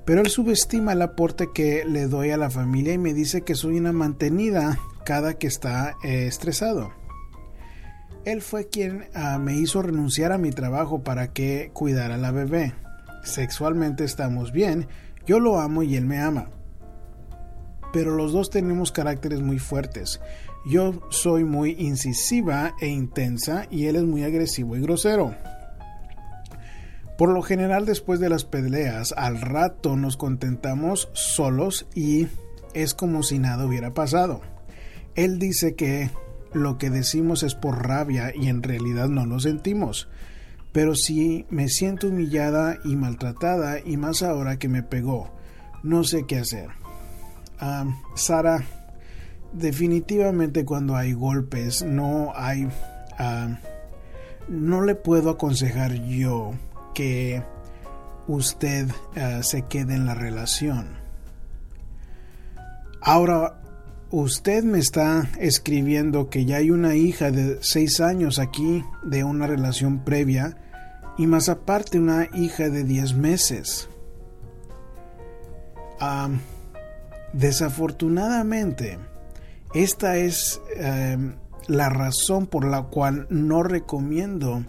Pero 0.04 0.20
él 0.20 0.28
subestima 0.28 0.92
el 0.92 1.02
aporte 1.02 1.48
que 1.54 1.84
le 1.84 2.06
doy 2.06 2.30
a 2.30 2.36
la 2.36 2.50
familia 2.50 2.94
y 2.94 2.98
me 2.98 3.14
dice 3.14 3.42
que 3.42 3.54
soy 3.54 3.78
una 3.78 3.92
mantenida 3.92 4.78
cada 5.04 5.34
que 5.34 5.46
está 5.46 5.96
eh, 6.04 6.26
estresado. 6.26 6.92
Él 8.24 8.42
fue 8.42 8.68
quien 8.68 9.08
ah, 9.14 9.38
me 9.38 9.54
hizo 9.54 9.82
renunciar 9.82 10.32
a 10.32 10.38
mi 10.38 10.50
trabajo 10.50 11.02
para 11.02 11.32
que 11.32 11.70
cuidara 11.72 12.16
a 12.16 12.18
la 12.18 12.32
bebé. 12.32 12.74
Sexualmente 13.22 14.04
estamos 14.04 14.52
bien, 14.52 14.88
yo 15.26 15.40
lo 15.40 15.60
amo 15.60 15.82
y 15.82 15.96
él 15.96 16.06
me 16.06 16.18
ama. 16.20 16.50
Pero 17.92 18.14
los 18.14 18.32
dos 18.32 18.50
tenemos 18.50 18.92
caracteres 18.92 19.40
muy 19.40 19.58
fuertes. 19.58 20.20
Yo 20.66 21.00
soy 21.10 21.44
muy 21.44 21.76
incisiva 21.78 22.74
e 22.80 22.88
intensa 22.88 23.66
y 23.70 23.86
él 23.86 23.96
es 23.96 24.04
muy 24.04 24.24
agresivo 24.24 24.76
y 24.76 24.80
grosero. 24.80 25.34
Por 27.16 27.32
lo 27.32 27.40
general 27.40 27.86
después 27.86 28.20
de 28.20 28.28
las 28.28 28.44
peleas 28.44 29.14
al 29.16 29.40
rato 29.40 29.96
nos 29.96 30.16
contentamos 30.16 31.08
solos 31.14 31.86
y 31.94 32.28
es 32.74 32.92
como 32.92 33.22
si 33.22 33.38
nada 33.38 33.64
hubiera 33.64 33.94
pasado. 33.94 34.42
Él 35.14 35.38
dice 35.38 35.74
que 35.74 36.10
lo 36.52 36.76
que 36.76 36.90
decimos 36.90 37.42
es 37.42 37.54
por 37.54 37.86
rabia 37.86 38.32
y 38.34 38.48
en 38.48 38.62
realidad 38.62 39.08
no 39.08 39.24
lo 39.24 39.40
sentimos. 39.40 40.08
Pero 40.72 40.94
si 40.94 41.46
me 41.48 41.68
siento 41.68 42.08
humillada 42.08 42.76
y 42.84 42.96
maltratada 42.96 43.78
y 43.80 43.96
más 43.96 44.22
ahora 44.22 44.58
que 44.58 44.68
me 44.68 44.82
pegó, 44.82 45.34
no 45.82 46.04
sé 46.04 46.26
qué 46.26 46.36
hacer. 46.36 46.68
Sara, 48.14 48.64
definitivamente 49.52 50.64
cuando 50.64 50.96
hay 50.96 51.12
golpes 51.12 51.82
no 51.82 52.32
hay... 52.34 52.68
No 54.48 54.82
le 54.82 54.94
puedo 54.94 55.30
aconsejar 55.30 55.92
yo 55.94 56.54
que 56.94 57.42
usted 58.28 58.88
eh, 59.14 59.40
se 59.42 59.62
quede 59.62 59.94
en 59.94 60.06
la 60.06 60.14
relación. 60.14 60.96
Ahora, 63.00 63.60
usted 64.10 64.64
me 64.64 64.78
está 64.78 65.28
escribiendo 65.38 66.30
que 66.30 66.44
ya 66.44 66.56
hay 66.56 66.70
una 66.70 66.94
hija 66.94 67.30
de 67.30 67.58
seis 67.60 68.00
años 68.00 68.38
aquí 68.38 68.84
de 69.04 69.24
una 69.24 69.46
relación 69.46 70.00
previa 70.00 70.56
y 71.18 71.26
más 71.26 71.48
aparte 71.48 71.98
una 71.98 72.28
hija 72.34 72.68
de 72.68 72.84
diez 72.84 73.14
meses. 73.14 73.88
Desafortunadamente, 77.32 78.98
esta 79.74 80.16
es 80.16 80.60
em, 80.76 81.34
la 81.68 81.88
razón 81.88 82.46
por 82.46 82.64
la 82.64 82.82
cual 82.84 83.26
no 83.30 83.62
recomiendo 83.62 84.64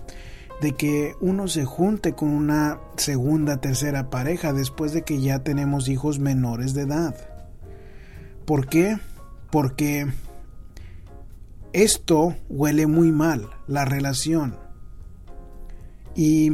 de 0.62 0.74
que 0.74 1.16
uno 1.22 1.48
se 1.48 1.66
junte 1.66 2.14
con 2.14 2.30
una 2.30 2.80
segunda, 2.96 3.58
tercera 3.58 4.10
pareja 4.10 4.54
después 4.54 4.92
de 4.92 5.04
que 5.04 5.22
ya 5.22 5.40
tenemos 5.40 5.88
hijos 5.88 6.20
menores 6.20 6.74
de 6.74 6.84
edad. 6.84 7.16
¿Por 8.46 8.68
qué? 8.68 8.98
Porque 9.52 10.08
esto 11.74 12.36
huele 12.50 12.88
muy 12.88 13.12
mal, 13.12 13.50
la 13.68 13.86
relación. 13.86 14.58
Y 16.16 16.54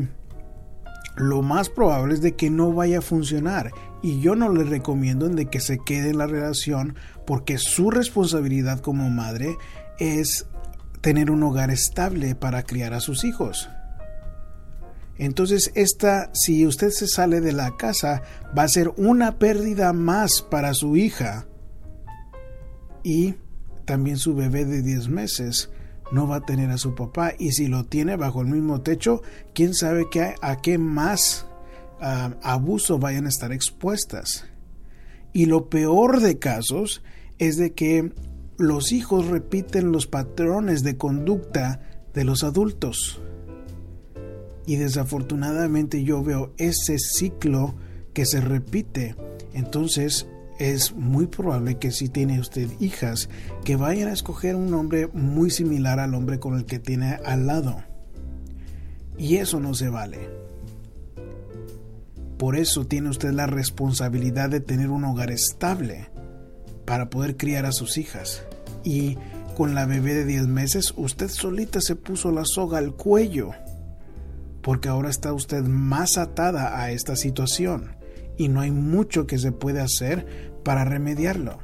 lo 1.16 1.42
más 1.42 1.70
probable 1.70 2.16
es 2.16 2.22
de 2.22 2.36
que 2.36 2.50
no 2.50 2.74
vaya 2.74 3.00
a 3.00 3.02
funcionar. 3.02 3.72
Y 4.04 4.20
yo 4.20 4.36
no 4.36 4.50
le 4.50 4.66
recomiendo 4.66 5.30
de 5.30 5.48
que 5.48 5.62
se 5.62 5.80
quede 5.80 6.10
en 6.10 6.18
la 6.18 6.28
relación 6.28 6.96
porque 7.26 7.58
su 7.58 7.90
responsabilidad 7.90 8.82
como 8.82 9.10
madre 9.10 9.58
es 9.98 10.46
tener 11.00 11.32
un 11.32 11.42
hogar 11.42 11.72
estable 11.72 12.36
para 12.36 12.64
criar 12.64 12.94
a 12.94 13.00
sus 13.00 13.24
hijos. 13.24 13.70
Entonces, 15.18 15.72
esta, 15.76 16.30
si 16.34 16.66
usted 16.66 16.90
se 16.90 17.08
sale 17.08 17.40
de 17.40 17.54
la 17.54 17.78
casa, 17.78 18.24
va 18.58 18.64
a 18.64 18.68
ser 18.68 18.92
una 18.98 19.40
pérdida 19.40 19.94
más 19.94 20.42
para 20.42 20.74
su 20.74 20.98
hija. 20.98 21.46
Y 23.04 23.36
también 23.86 24.18
su 24.18 24.36
bebé 24.36 24.66
de 24.66 24.82
10 24.82 25.08
meses 25.08 25.70
no 26.12 26.28
va 26.28 26.38
a 26.38 26.46
tener 26.46 26.72
a 26.72 26.78
su 26.78 26.94
papá. 26.94 27.34
Y 27.40 27.52
si 27.52 27.68
lo 27.68 27.86
tiene 27.86 28.18
bajo 28.18 28.42
el 28.42 28.48
mismo 28.48 28.82
techo, 28.82 29.22
quién 29.54 29.74
sabe 29.74 30.08
qué, 30.12 30.36
a 30.42 30.58
qué 30.58 30.78
más 30.78 31.46
abuso 32.00 33.00
vayan 33.00 33.26
a 33.26 33.30
estar 33.30 33.52
expuestas. 33.52 34.46
Y 35.32 35.46
lo 35.46 35.70
peor 35.70 36.22
de 36.22 36.38
casos 36.38 37.02
es 37.40 37.58
de 37.58 37.74
que 37.74 38.14
los 38.58 38.92
hijos 38.92 39.28
repiten 39.28 39.92
los 39.92 40.08
patrones 40.08 40.84
de 40.84 40.98
conducta 40.98 41.82
de 42.14 42.24
los 42.24 42.44
adultos. 42.44 43.20
Y 44.66 44.76
desafortunadamente 44.78 46.04
yo 46.04 46.24
veo 46.24 46.54
ese 46.58 46.98
ciclo 47.00 47.76
que 48.14 48.26
se 48.26 48.40
repite. 48.40 49.16
Entonces 49.54 50.28
es 50.60 50.94
muy 50.94 51.28
probable 51.28 51.80
que 51.80 51.92
si 51.92 52.10
tiene 52.10 52.40
usted 52.40 52.70
hijas, 52.80 53.30
que 53.66 53.76
vayan 53.76 54.10
a 54.10 54.14
escoger 54.14 54.56
un 54.56 54.74
hombre 54.74 55.08
muy 55.08 55.50
similar 55.50 56.00
al 56.00 56.14
hombre 56.14 56.40
con 56.40 56.56
el 56.56 56.66
que 56.66 56.80
tiene 56.80 57.18
al 57.26 57.48
lado. 57.48 57.84
Y 59.18 59.38
eso 59.38 59.60
no 59.60 59.74
se 59.74 59.90
vale. 59.90 60.43
Por 62.38 62.56
eso 62.56 62.86
tiene 62.86 63.10
usted 63.10 63.32
la 63.32 63.48
responsabilidad 63.48 64.50
de 64.50 64.60
tener 64.60 64.90
un 64.90 65.06
hogar 65.06 65.32
estable 65.32 66.10
para 66.86 67.10
poder 67.10 67.38
criar 67.38 67.66
a 67.66 67.72
sus 67.72 67.98
hijas. 67.98 68.44
Y 68.84 69.18
con 69.56 69.76
la 69.76 69.86
bebé 69.86 70.14
de 70.14 70.26
10 70.26 70.48
meses, 70.48 70.94
usted 70.98 71.30
solita 71.30 71.80
se 71.80 71.96
puso 71.96 72.32
la 72.32 72.46
soga 72.46 72.80
al 72.80 72.96
cuello 72.96 73.52
porque 74.64 74.88
ahora 74.88 75.10
está 75.10 75.34
usted 75.34 75.64
más 75.64 76.18
atada 76.18 76.82
a 76.82 76.92
esta 76.92 77.16
situación 77.16 77.98
y 78.38 78.48
no 78.48 78.62
hay 78.62 78.72
mucho 78.72 79.28
que 79.28 79.38
se 79.38 79.52
puede 79.52 79.82
hacer 79.82 80.56
para 80.64 80.86
remediarlo. 80.86 81.60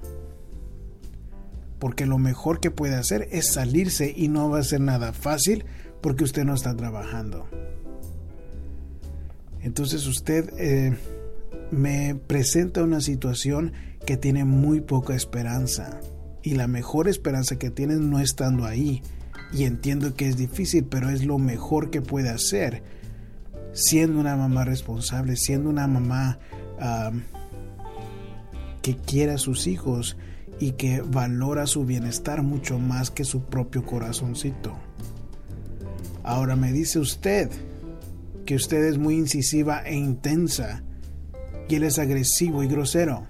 Porque 1.80 2.06
lo 2.06 2.18
mejor 2.18 2.60
que 2.60 2.72
puede 2.72 2.96
hacer 2.96 3.30
es 3.32 3.54
salirse 3.54 4.14
y 4.16 4.28
no 4.28 4.50
va 4.50 4.60
a 4.60 4.64
ser 4.64 4.82
nada 4.82 5.14
fácil 5.14 5.66
porque 6.02 6.26
usted 6.26 6.44
no 6.44 6.54
está 6.54 6.76
trabajando. 6.76 7.48
Entonces 9.62 10.08
usted 10.08 10.52
eh, 10.58 10.98
me 11.72 12.16
presenta 12.16 12.84
una 12.84 13.02
situación 13.02 13.74
que 14.06 14.18
tiene 14.18 14.46
muy 14.46 14.82
poca 14.82 15.16
esperanza. 15.16 16.00
Y 16.42 16.56
la 16.56 16.68
mejor 16.68 17.08
esperanza 17.08 17.58
que 17.58 17.70
tiene 17.70 17.96
no 17.96 18.20
estando 18.20 18.66
ahí, 18.66 19.02
y 19.52 19.64
entiendo 19.64 20.14
que 20.14 20.28
es 20.28 20.38
difícil, 20.38 20.86
pero 20.86 21.10
es 21.10 21.26
lo 21.26 21.38
mejor 21.38 21.90
que 21.90 22.02
puede 22.02 22.30
hacer 22.30 22.84
siendo 23.74 24.20
una 24.20 24.36
mamá 24.36 24.66
responsable, 24.66 25.36
siendo 25.36 25.70
una 25.70 25.88
mamá 25.88 26.40
que 28.82 28.96
quiere 28.96 29.34
a 29.34 29.38
sus 29.38 29.68
hijos 29.68 30.18
y 30.60 30.74
que 30.74 31.02
valora 31.02 31.68
su 31.68 31.86
bienestar 31.86 32.42
mucho 32.44 32.80
más 32.80 33.12
que 33.12 33.24
su 33.24 33.44
propio 33.44 33.86
corazoncito. 33.86 34.78
Ahora 36.24 36.56
me 36.56 36.72
dice 36.72 37.00
usted 37.00 37.50
que 38.50 38.56
usted 38.56 38.84
es 38.86 38.98
muy 38.98 39.14
incisiva 39.14 39.84
e 39.86 39.94
intensa 39.94 40.82
y 41.68 41.76
él 41.76 41.84
es 41.84 42.00
agresivo 42.00 42.64
y 42.64 42.68
grosero. 42.68 43.28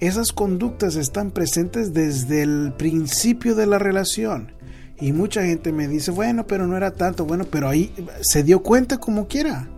Esas 0.00 0.32
conductas 0.32 0.96
están 0.96 1.30
presentes 1.30 1.94
desde 1.94 2.42
el 2.42 2.74
principio 2.76 3.54
de 3.54 3.66
la 3.66 3.78
relación. 3.78 4.50
Y 4.98 5.12
mucha 5.12 5.44
gente 5.44 5.70
me 5.70 5.86
dice, 5.86 6.10
bueno, 6.10 6.44
pero 6.44 6.66
no 6.66 6.76
era 6.76 6.94
tanto, 6.94 7.24
bueno, 7.24 7.44
pero 7.48 7.68
ahí 7.68 7.94
se 8.20 8.42
dio 8.42 8.64
cuenta 8.64 8.98
como 8.98 9.28
quiera. 9.28 9.70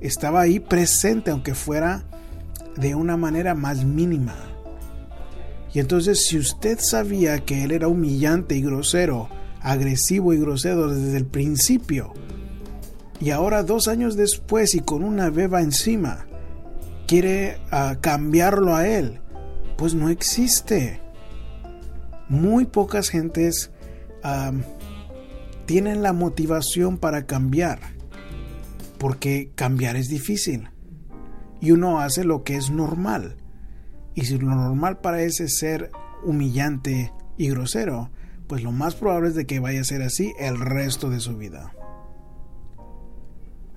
Estaba 0.00 0.40
ahí 0.40 0.58
presente, 0.58 1.30
aunque 1.30 1.54
fuera 1.54 2.06
de 2.78 2.94
una 2.94 3.18
manera 3.18 3.54
más 3.54 3.84
mínima. 3.84 4.36
Y 5.74 5.80
entonces 5.80 6.24
si 6.24 6.38
usted 6.38 6.78
sabía 6.80 7.40
que 7.40 7.62
él 7.64 7.72
era 7.72 7.88
humillante 7.88 8.56
y 8.56 8.62
grosero, 8.62 9.28
agresivo 9.60 10.32
y 10.32 10.38
grosero 10.38 10.88
desde 10.94 11.18
el 11.18 11.26
principio, 11.26 12.14
y 13.20 13.30
ahora 13.30 13.62
dos 13.62 13.88
años 13.88 14.16
después 14.16 14.74
y 14.74 14.80
con 14.80 15.02
una 15.02 15.30
beba 15.30 15.60
encima, 15.60 16.26
quiere 17.06 17.58
ah, 17.70 17.96
cambiarlo 18.00 18.76
a 18.76 18.86
él, 18.86 19.20
pues 19.76 19.94
no 19.94 20.08
existe. 20.08 21.00
Muy 22.28 22.66
pocas 22.66 23.08
gentes 23.08 23.70
tienen 25.64 26.02
la 26.02 26.12
motivación 26.12 26.98
para 26.98 27.26
cambiar, 27.26 27.80
porque 28.98 29.50
cambiar 29.54 29.96
es 29.96 30.08
difícil. 30.08 30.68
Y 31.60 31.72
uno 31.72 32.00
hace 32.00 32.24
lo 32.24 32.44
que 32.44 32.56
es 32.56 32.70
normal. 32.70 33.36
Y 34.14 34.26
si 34.26 34.38
lo 34.38 34.54
normal 34.54 35.00
parece 35.00 35.48
ser 35.48 35.90
humillante 36.24 37.12
y 37.36 37.48
grosero, 37.48 38.10
pues 38.46 38.62
lo 38.62 38.72
más 38.72 38.94
probable 38.94 39.28
es 39.28 39.34
de 39.34 39.46
que 39.46 39.60
vaya 39.60 39.80
a 39.80 39.84
ser 39.84 40.02
así 40.02 40.32
el 40.38 40.58
resto 40.58 41.10
de 41.10 41.20
su 41.20 41.36
vida. 41.36 41.72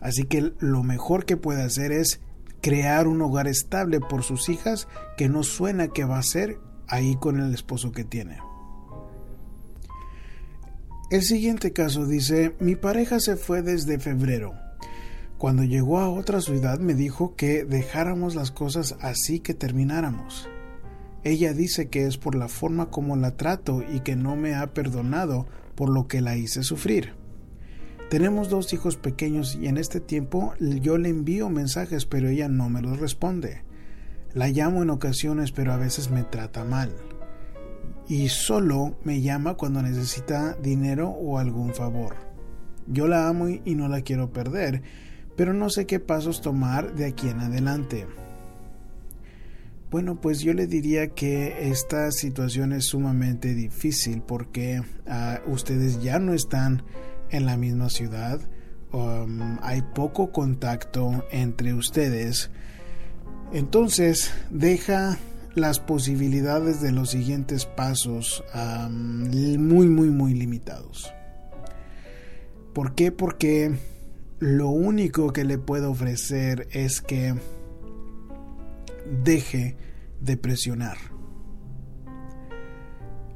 Así 0.02 0.26
que 0.26 0.54
lo 0.60 0.84
mejor 0.84 1.26
que 1.26 1.38
puede 1.38 1.62
hacer 1.62 1.92
es 1.92 2.20
crear 2.62 3.08
un 3.08 3.22
hogar 3.22 3.48
estable 3.48 4.00
por 4.00 4.24
sus 4.24 4.50
hijas 4.50 4.88
que 5.18 5.30
no 5.30 5.44
suena 5.44 5.90
que 5.90 6.06
va 6.06 6.18
a 6.18 6.24
ser 6.24 6.60
ahí 6.88 7.16
con 7.16 7.40
el 7.40 7.54
esposo 7.54 7.92
que 7.92 8.04
tiene. 8.04 8.40
El 11.10 11.24
siguiente 11.24 11.74
caso 11.74 12.06
dice, 12.06 12.56
mi 12.60 12.76
pareja 12.76 13.20
se 13.20 13.36
fue 13.36 13.62
desde 13.62 14.00
febrero. 14.00 14.54
Cuando 15.38 15.64
llegó 15.64 16.00
a 16.00 16.10
otra 16.10 16.40
ciudad 16.40 16.80
me 16.80 16.94
dijo 16.94 17.36
que 17.36 17.66
dejáramos 17.66 18.36
las 18.36 18.52
cosas 18.52 18.96
así 19.02 19.40
que 19.40 19.54
termináramos. 19.54 20.48
Ella 21.24 21.54
dice 21.54 21.90
que 21.90 22.06
es 22.06 22.18
por 22.18 22.36
la 22.36 22.48
forma 22.48 22.90
como 22.90 23.16
la 23.16 23.38
trato 23.38 23.84
y 23.84 24.00
que 24.00 24.16
no 24.16 24.36
me 24.36 24.56
ha 24.56 24.74
perdonado 24.74 25.48
por 25.76 25.90
lo 25.90 26.08
que 26.08 26.22
la 26.22 26.38
hice 26.38 26.64
sufrir. 26.64 27.21
Tenemos 28.12 28.50
dos 28.50 28.74
hijos 28.74 28.98
pequeños 28.98 29.56
y 29.56 29.68
en 29.68 29.78
este 29.78 30.02
tiempo 30.02 30.54
yo 30.60 30.98
le 30.98 31.08
envío 31.08 31.48
mensajes 31.48 32.06
pero 32.06 32.28
ella 32.28 32.50
no 32.50 32.70
me 32.70 32.82
los 32.82 33.00
responde. 33.00 33.64
La 34.34 34.50
llamo 34.50 34.84
en 34.84 34.90
ocasiones 34.90 35.54
pero 35.54 35.72
a 35.72 35.78
veces 35.78 36.12
me 36.12 36.24
trata 36.24 36.66
mal. 36.66 36.94
Y 38.10 38.28
solo 38.28 38.98
me 39.06 39.22
llama 39.22 39.54
cuando 39.54 39.82
necesita 39.82 40.58
dinero 40.62 41.08
o 41.08 41.40
algún 41.40 41.74
favor. 41.74 42.18
Yo 42.86 43.08
la 43.08 43.30
amo 43.30 43.48
y 43.48 43.76
no 43.76 43.88
la 43.88 44.02
quiero 44.02 44.34
perder, 44.34 44.82
pero 45.38 45.54
no 45.54 45.70
sé 45.70 45.86
qué 45.86 46.02
pasos 46.02 46.42
tomar 46.42 46.94
de 46.94 47.06
aquí 47.06 47.30
en 47.30 47.40
adelante. 47.40 48.08
Bueno, 49.90 50.20
pues 50.20 50.42
yo 50.42 50.54
le 50.54 50.68
diría 50.68 51.12
que 51.12 51.70
esta 51.70 52.12
situación 52.12 52.74
es 52.74 52.88
sumamente 52.88 53.54
difícil 53.54 54.22
porque 54.22 54.82
ah, 55.08 55.40
ustedes 55.48 56.04
ya 56.04 56.20
no 56.20 56.34
están 56.34 56.84
en 57.32 57.46
la 57.46 57.58
misma 57.58 57.90
ciudad, 57.90 58.40
um, 58.92 59.58
hay 59.62 59.82
poco 59.82 60.32
contacto 60.32 61.26
entre 61.32 61.74
ustedes, 61.74 62.52
entonces 63.54 64.32
deja 64.50 65.18
las 65.56 65.80
posibilidades 65.80 66.82
de 66.82 66.92
los 66.92 67.10
siguientes 67.10 67.66
pasos 67.66 68.44
um, 68.54 69.28
muy, 69.58 69.88
muy, 69.88 70.10
muy 70.10 70.34
limitados. 70.34 71.12
¿Por 72.74 72.96
qué? 72.96 73.12
Porque 73.12 73.76
lo 74.40 74.70
único 74.70 75.34
que 75.34 75.44
le 75.44 75.58
puedo 75.58 75.92
ofrecer 75.92 76.68
es 76.72 77.02
que 77.02 77.36
deje 79.24 79.76
de 80.22 80.38
presionar. 80.38 81.11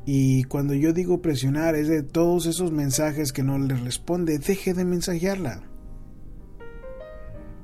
Y 0.05 0.43
cuando 0.43 0.75
yo 0.75 0.93
digo 0.93 1.21
presionar 1.21 1.75
es 1.75 1.87
de 1.87 2.03
todos 2.03 2.45
esos 2.45 2.71
mensajes 2.71 3.33
que 3.33 3.41
no 3.41 3.57
le 3.57 3.75
responde, 3.75 4.37
deje 4.37 4.73
de 4.75 4.85
mensajearla. 4.85 5.63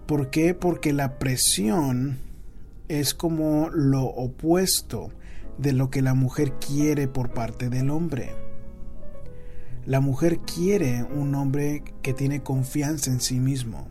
¿Por 0.08 0.32
qué? 0.32 0.56
Porque 0.56 0.92
la 0.92 1.20
presión 1.20 2.18
es 2.88 3.14
como 3.14 3.70
lo 3.70 4.04
opuesto 4.04 5.12
de 5.60 5.74
lo 5.74 5.92
que 5.92 6.02
la 6.02 6.16
mujer 6.16 6.54
quiere 6.54 7.08
por 7.08 7.32
parte 7.32 7.70
del 7.70 7.92
hombre. 7.92 8.32
La 9.86 10.00
mujer 10.00 10.40
quiere 10.40 11.04
un 11.04 11.36
hombre 11.36 11.84
que 12.02 12.14
tiene 12.14 12.42
confianza 12.42 13.12
en 13.12 13.22
sí 13.22 13.40
mismo. 13.40 13.88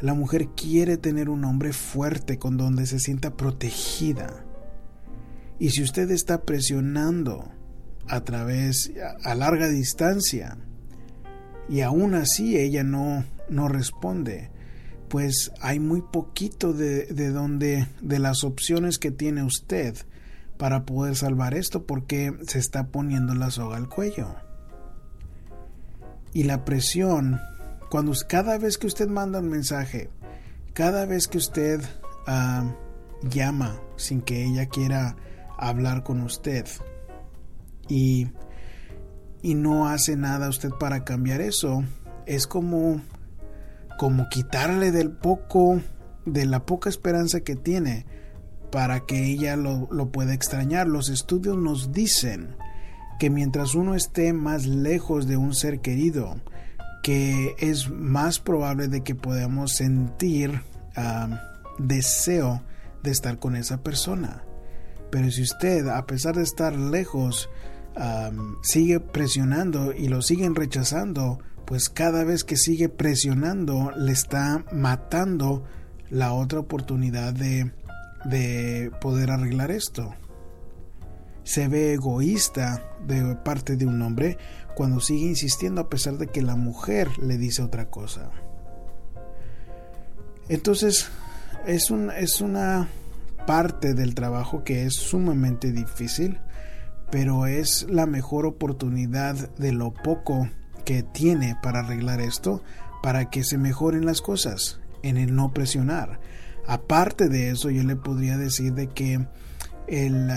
La 0.00 0.14
mujer 0.14 0.48
quiere 0.48 0.96
tener 0.96 1.28
un 1.28 1.44
hombre 1.44 1.72
fuerte 1.72 2.38
con 2.38 2.56
donde 2.56 2.86
se 2.86 3.00
sienta 3.00 3.36
protegida. 3.36 4.44
Y 5.58 5.70
si 5.70 5.82
usted 5.82 6.10
está 6.10 6.42
presionando 6.42 7.50
a 8.08 8.20
través, 8.22 8.92
a 9.24 9.34
larga 9.34 9.68
distancia, 9.68 10.58
y 11.68 11.80
aún 11.80 12.14
así 12.14 12.56
ella 12.56 12.84
no, 12.84 13.24
no 13.48 13.68
responde, 13.68 14.50
pues 15.08 15.52
hay 15.60 15.80
muy 15.80 16.02
poquito 16.02 16.72
de, 16.72 17.06
de 17.06 17.30
donde, 17.30 17.86
de 18.00 18.18
las 18.18 18.44
opciones 18.44 18.98
que 18.98 19.10
tiene 19.10 19.42
usted 19.42 19.96
para 20.58 20.84
poder 20.84 21.16
salvar 21.16 21.54
esto 21.54 21.84
porque 21.86 22.32
se 22.46 22.58
está 22.58 22.88
poniendo 22.88 23.34
la 23.34 23.50
soga 23.50 23.76
al 23.76 23.88
cuello. 23.88 24.34
Y 26.32 26.44
la 26.44 26.64
presión, 26.64 27.40
cuando 27.90 28.12
cada 28.28 28.58
vez 28.58 28.78
que 28.78 28.86
usted 28.86 29.08
manda 29.08 29.40
un 29.40 29.48
mensaje, 29.48 30.10
cada 30.72 31.06
vez 31.06 31.28
que 31.28 31.38
usted 31.38 31.80
ah, 32.26 32.74
llama 33.22 33.80
sin 33.96 34.20
que 34.20 34.44
ella 34.44 34.66
quiera 34.66 35.16
hablar 35.58 36.02
con 36.02 36.20
usted, 36.20 36.66
y, 37.88 38.28
y 39.42 39.54
no 39.54 39.88
hace 39.88 40.16
nada 40.16 40.48
usted 40.48 40.70
para 40.70 41.04
cambiar 41.04 41.40
eso, 41.40 41.84
es 42.26 42.46
como, 42.46 43.00
como 43.98 44.28
quitarle 44.28 44.92
del 44.92 45.10
poco, 45.10 45.80
de 46.24 46.46
la 46.46 46.66
poca 46.66 46.88
esperanza 46.88 47.40
que 47.40 47.56
tiene 47.56 48.06
para 48.70 49.00
que 49.00 49.24
ella 49.24 49.56
lo, 49.56 49.88
lo 49.90 50.10
pueda 50.10 50.34
extrañar. 50.34 50.88
Los 50.88 51.08
estudios 51.08 51.56
nos 51.56 51.92
dicen 51.92 52.56
que 53.18 53.30
mientras 53.30 53.74
uno 53.74 53.94
esté 53.94 54.32
más 54.32 54.66
lejos 54.66 55.26
de 55.26 55.36
un 55.36 55.54
ser 55.54 55.80
querido, 55.80 56.36
que 57.02 57.54
es 57.58 57.88
más 57.88 58.40
probable 58.40 58.88
de 58.88 59.02
que 59.02 59.14
podamos 59.14 59.76
sentir 59.76 60.62
deseo 61.78 62.62
de 63.02 63.10
estar 63.10 63.38
con 63.38 63.56
esa 63.56 63.78
persona. 63.78 64.42
Pero 65.10 65.30
si 65.30 65.42
usted, 65.42 65.86
a 65.88 66.04
pesar 66.06 66.34
de 66.34 66.42
estar 66.42 66.74
lejos, 66.76 67.48
sigue 68.62 69.00
presionando 69.00 69.92
y 69.92 70.08
lo 70.08 70.22
siguen 70.22 70.54
rechazando, 70.54 71.38
pues 71.64 71.88
cada 71.88 72.24
vez 72.24 72.44
que 72.44 72.56
sigue 72.56 72.88
presionando 72.88 73.90
le 73.96 74.12
está 74.12 74.64
matando 74.72 75.64
la 76.10 76.32
otra 76.32 76.60
oportunidad 76.60 77.32
de, 77.32 77.72
de 78.24 78.90
poder 79.00 79.30
arreglar 79.30 79.70
esto. 79.70 80.14
Se 81.42 81.68
ve 81.68 81.94
egoísta 81.94 82.82
de 83.06 83.36
parte 83.36 83.76
de 83.76 83.86
un 83.86 84.02
hombre 84.02 84.36
cuando 84.74 85.00
sigue 85.00 85.26
insistiendo 85.26 85.80
a 85.80 85.88
pesar 85.88 86.18
de 86.18 86.26
que 86.26 86.42
la 86.42 86.56
mujer 86.56 87.08
le 87.18 87.38
dice 87.38 87.62
otra 87.62 87.88
cosa. 87.88 88.30
Entonces, 90.48 91.08
es, 91.66 91.90
un, 91.90 92.10
es 92.10 92.40
una 92.40 92.88
parte 93.46 93.94
del 93.94 94.14
trabajo 94.14 94.64
que 94.64 94.86
es 94.86 94.94
sumamente 94.94 95.72
difícil 95.72 96.40
pero 97.10 97.46
es 97.46 97.86
la 97.88 98.06
mejor 98.06 98.46
oportunidad 98.46 99.34
de 99.56 99.72
lo 99.72 99.92
poco 99.92 100.48
que 100.84 101.02
tiene 101.02 101.56
para 101.62 101.80
arreglar 101.80 102.20
esto, 102.20 102.62
para 103.02 103.30
que 103.30 103.44
se 103.44 103.58
mejoren 103.58 104.06
las 104.06 104.20
cosas, 104.20 104.80
en 105.02 105.16
el 105.16 105.34
no 105.34 105.52
presionar. 105.52 106.20
Aparte 106.66 107.28
de 107.28 107.50
eso, 107.50 107.70
yo 107.70 107.82
le 107.84 107.96
podría 107.96 108.36
decir 108.36 108.74
de 108.74 108.88
que 108.88 109.26
el, 109.86 110.30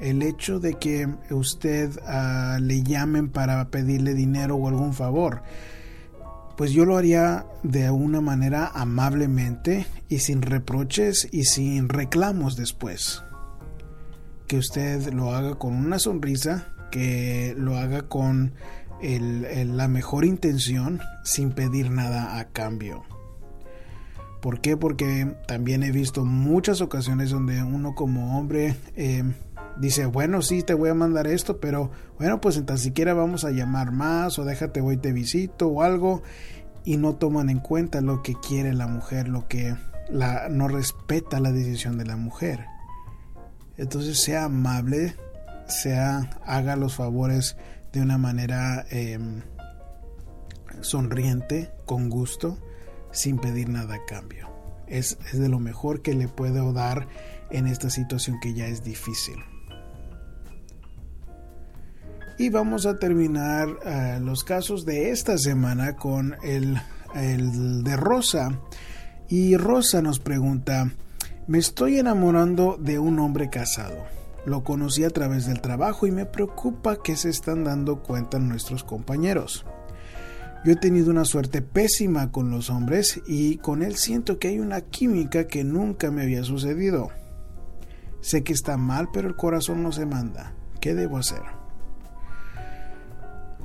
el 0.00 0.22
hecho 0.22 0.60
de 0.60 0.74
que 0.74 1.08
usted 1.30 1.90
ah, 2.06 2.58
le 2.60 2.82
llamen 2.82 3.28
para 3.30 3.68
pedirle 3.68 4.14
dinero 4.14 4.56
o 4.56 4.68
algún 4.68 4.94
favor, 4.94 5.42
pues 6.56 6.72
yo 6.72 6.84
lo 6.84 6.96
haría 6.96 7.46
de 7.62 7.90
una 7.90 8.20
manera 8.20 8.70
amablemente 8.74 9.86
y 10.08 10.20
sin 10.20 10.40
reproches 10.42 11.28
y 11.32 11.44
sin 11.44 11.88
reclamos 11.88 12.56
después. 12.56 13.22
Que 14.46 14.58
usted 14.58 15.12
lo 15.12 15.34
haga 15.34 15.54
con 15.56 15.74
una 15.74 15.98
sonrisa, 15.98 16.68
que 16.90 17.54
lo 17.56 17.76
haga 17.76 18.02
con 18.02 18.52
la 19.02 19.88
mejor 19.88 20.24
intención 20.24 21.00
sin 21.24 21.52
pedir 21.52 21.90
nada 21.90 22.38
a 22.38 22.48
cambio. 22.48 23.04
¿Por 24.40 24.60
qué? 24.60 24.76
Porque 24.76 25.34
también 25.46 25.82
he 25.82 25.90
visto 25.90 26.24
muchas 26.24 26.80
ocasiones 26.80 27.30
donde 27.30 27.62
uno 27.62 27.94
como 27.94 28.38
hombre 28.38 28.76
eh, 28.94 29.24
dice, 29.78 30.06
bueno, 30.06 30.42
sí, 30.42 30.62
te 30.62 30.74
voy 30.74 30.90
a 30.90 30.94
mandar 30.94 31.26
esto, 31.26 31.60
pero 31.60 31.90
bueno, 32.18 32.40
pues 32.40 32.62
tan 32.66 32.78
siquiera 32.78 33.14
vamos 33.14 33.44
a 33.44 33.50
llamar 33.50 33.90
más 33.90 34.38
o 34.38 34.44
déjate 34.44 34.80
voy 34.80 34.98
te 34.98 35.12
visito 35.12 35.68
o 35.68 35.82
algo 35.82 36.22
y 36.84 36.98
no 36.98 37.14
toman 37.14 37.48
en 37.48 37.58
cuenta 37.58 38.02
lo 38.02 38.22
que 38.22 38.34
quiere 38.34 38.74
la 38.74 38.86
mujer, 38.86 39.28
lo 39.28 39.48
que 39.48 39.74
la, 40.10 40.48
no 40.50 40.68
respeta 40.68 41.40
la 41.40 41.50
decisión 41.50 41.96
de 41.96 42.04
la 42.04 42.16
mujer. 42.16 42.66
Entonces 43.76 44.20
sea 44.20 44.44
amable, 44.44 45.16
sea 45.66 46.30
haga 46.44 46.76
los 46.76 46.94
favores 46.94 47.56
de 47.92 48.00
una 48.00 48.18
manera 48.18 48.84
em, 48.90 49.42
sonriente, 50.80 51.70
con 51.84 52.08
gusto, 52.08 52.58
sin 53.12 53.38
pedir 53.38 53.68
nada 53.68 53.96
a 53.96 54.04
cambio. 54.04 54.48
Es, 54.86 55.18
de 55.32 55.48
lo 55.48 55.58
mejor 55.58 56.02
que 56.02 56.14
le 56.14 56.28
puedo 56.28 56.72
dar 56.72 57.08
en 57.50 57.66
esta 57.66 57.90
situación 57.90 58.38
que 58.40 58.54
ya 58.54 58.66
es 58.66 58.84
difícil. 58.84 59.36
Y 62.36 62.50
vamos 62.50 62.84
a 62.84 62.98
terminar 62.98 63.68
eh, 63.84 64.18
los 64.20 64.42
casos 64.42 64.84
de 64.84 65.10
esta 65.10 65.38
semana 65.38 65.94
con 65.94 66.36
el, 66.42 66.80
el 67.14 67.84
de 67.84 67.96
Rosa. 67.96 68.60
Y 69.28 69.56
Rosa 69.56 70.02
nos 70.02 70.18
pregunta, 70.18 70.90
me 71.46 71.58
estoy 71.58 71.98
enamorando 71.98 72.78
de 72.80 72.98
un 72.98 73.18
hombre 73.18 73.50
casado. 73.50 74.04
Lo 74.46 74.64
conocí 74.64 75.04
a 75.04 75.10
través 75.10 75.46
del 75.46 75.60
trabajo 75.60 76.06
y 76.06 76.10
me 76.10 76.24
preocupa 76.24 77.02
que 77.02 77.16
se 77.16 77.28
están 77.28 77.64
dando 77.64 78.02
cuenta 78.02 78.38
nuestros 78.38 78.82
compañeros. 78.82 79.66
Yo 80.64 80.72
he 80.72 80.76
tenido 80.76 81.10
una 81.10 81.26
suerte 81.26 81.60
pésima 81.60 82.32
con 82.32 82.50
los 82.50 82.70
hombres 82.70 83.20
y 83.26 83.58
con 83.58 83.82
él 83.82 83.96
siento 83.96 84.38
que 84.38 84.48
hay 84.48 84.58
una 84.58 84.80
química 84.80 85.46
que 85.46 85.64
nunca 85.64 86.10
me 86.10 86.22
había 86.22 86.44
sucedido. 86.44 87.10
Sé 88.22 88.42
que 88.42 88.54
está 88.54 88.78
mal, 88.78 89.08
pero 89.12 89.28
el 89.28 89.36
corazón 89.36 89.82
no 89.82 89.92
se 89.92 90.06
manda. 90.06 90.54
¿Qué 90.80 90.94
debo 90.94 91.18
hacer? 91.18 91.42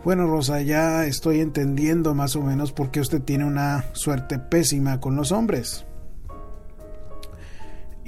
Bueno, 0.04 0.28
Rosa, 0.28 0.62
ya 0.62 1.06
estoy 1.06 1.40
entendiendo 1.40 2.14
más 2.14 2.36
o 2.36 2.42
menos 2.42 2.74
por 2.74 2.92
qué 2.92 3.00
usted 3.00 3.22
tiene 3.22 3.46
una 3.46 3.86
suerte 3.94 4.38
pésima 4.38 5.00
con 5.00 5.16
los 5.16 5.32
hombres. 5.32 5.86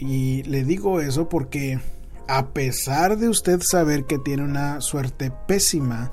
Y 0.02 0.42
le 0.44 0.64
digo 0.64 1.00
eso 1.00 1.30
porque 1.30 1.80
a 2.28 2.54
pesar 2.54 3.20
de 3.20 3.30
usted 3.30 3.62
saber 3.62 4.06
que 4.06 4.18
tiene 4.18 4.44
una 4.44 4.82
suerte 4.82 5.32
pésima 5.48 6.12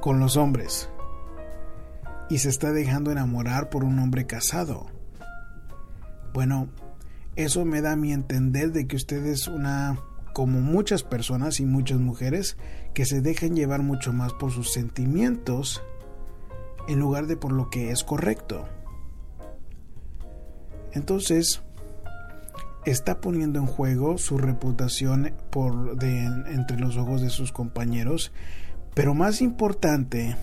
con 0.00 0.20
los 0.20 0.36
hombres 0.36 0.88
y 2.30 2.38
se 2.38 2.48
está 2.48 2.70
dejando 2.70 3.10
enamorar 3.10 3.70
por 3.70 3.82
un 3.82 3.98
hombre 3.98 4.24
casado, 4.24 4.86
bueno, 6.32 6.68
eso 7.34 7.64
me 7.64 7.80
da 7.80 7.92
a 7.92 7.96
mi 7.96 8.12
entender 8.12 8.70
de 8.70 8.86
que 8.86 8.94
usted 8.94 9.26
es 9.26 9.48
una 9.48 9.98
como 10.32 10.60
muchas 10.60 11.02
personas 11.02 11.58
y 11.58 11.66
muchas 11.66 11.98
mujeres 11.98 12.56
que 12.94 13.04
se 13.04 13.20
dejan 13.20 13.56
llevar 13.56 13.82
mucho 13.82 14.12
más 14.12 14.32
por 14.32 14.52
sus 14.52 14.72
sentimientos 14.72 15.82
en 16.86 17.00
lugar 17.00 17.26
de 17.26 17.36
por 17.36 17.50
lo 17.50 17.68
que 17.68 17.90
es 17.90 18.04
correcto. 18.04 18.68
Entonces, 20.92 21.64
está 22.86 23.20
poniendo 23.20 23.58
en 23.58 23.66
juego 23.66 24.18
su 24.18 24.38
reputación 24.38 25.32
por 25.50 25.96
de, 25.96 26.24
entre 26.24 26.78
los 26.78 26.96
ojos 26.96 27.22
de 27.22 27.30
sus 27.30 27.52
compañeros, 27.52 28.32
pero 28.94 29.14
más 29.14 29.40
importante, 29.40 30.36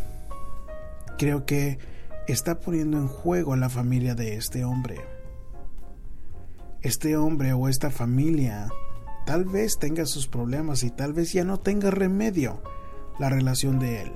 creo 1.17 1.45
que 1.45 1.79
está 2.27 2.59
poniendo 2.59 2.97
en 2.97 3.07
juego 3.07 3.53
a 3.53 3.57
la 3.57 3.69
familia 3.69 4.15
de 4.15 4.35
este 4.35 4.65
hombre. 4.65 5.01
Este 6.81 7.15
hombre 7.15 7.53
o 7.53 7.69
esta 7.69 7.91
familia 7.91 8.69
Tal 9.25 9.45
vez 9.45 9.77
tenga 9.77 10.05
sus 10.05 10.27
problemas 10.27 10.83
y 10.83 10.89
tal 10.89 11.13
vez 11.13 11.31
ya 11.31 11.43
no 11.43 11.59
tenga 11.59 11.91
remedio 11.91 12.61
la 13.19 13.29
relación 13.29 13.79
de 13.79 14.01
él. 14.01 14.11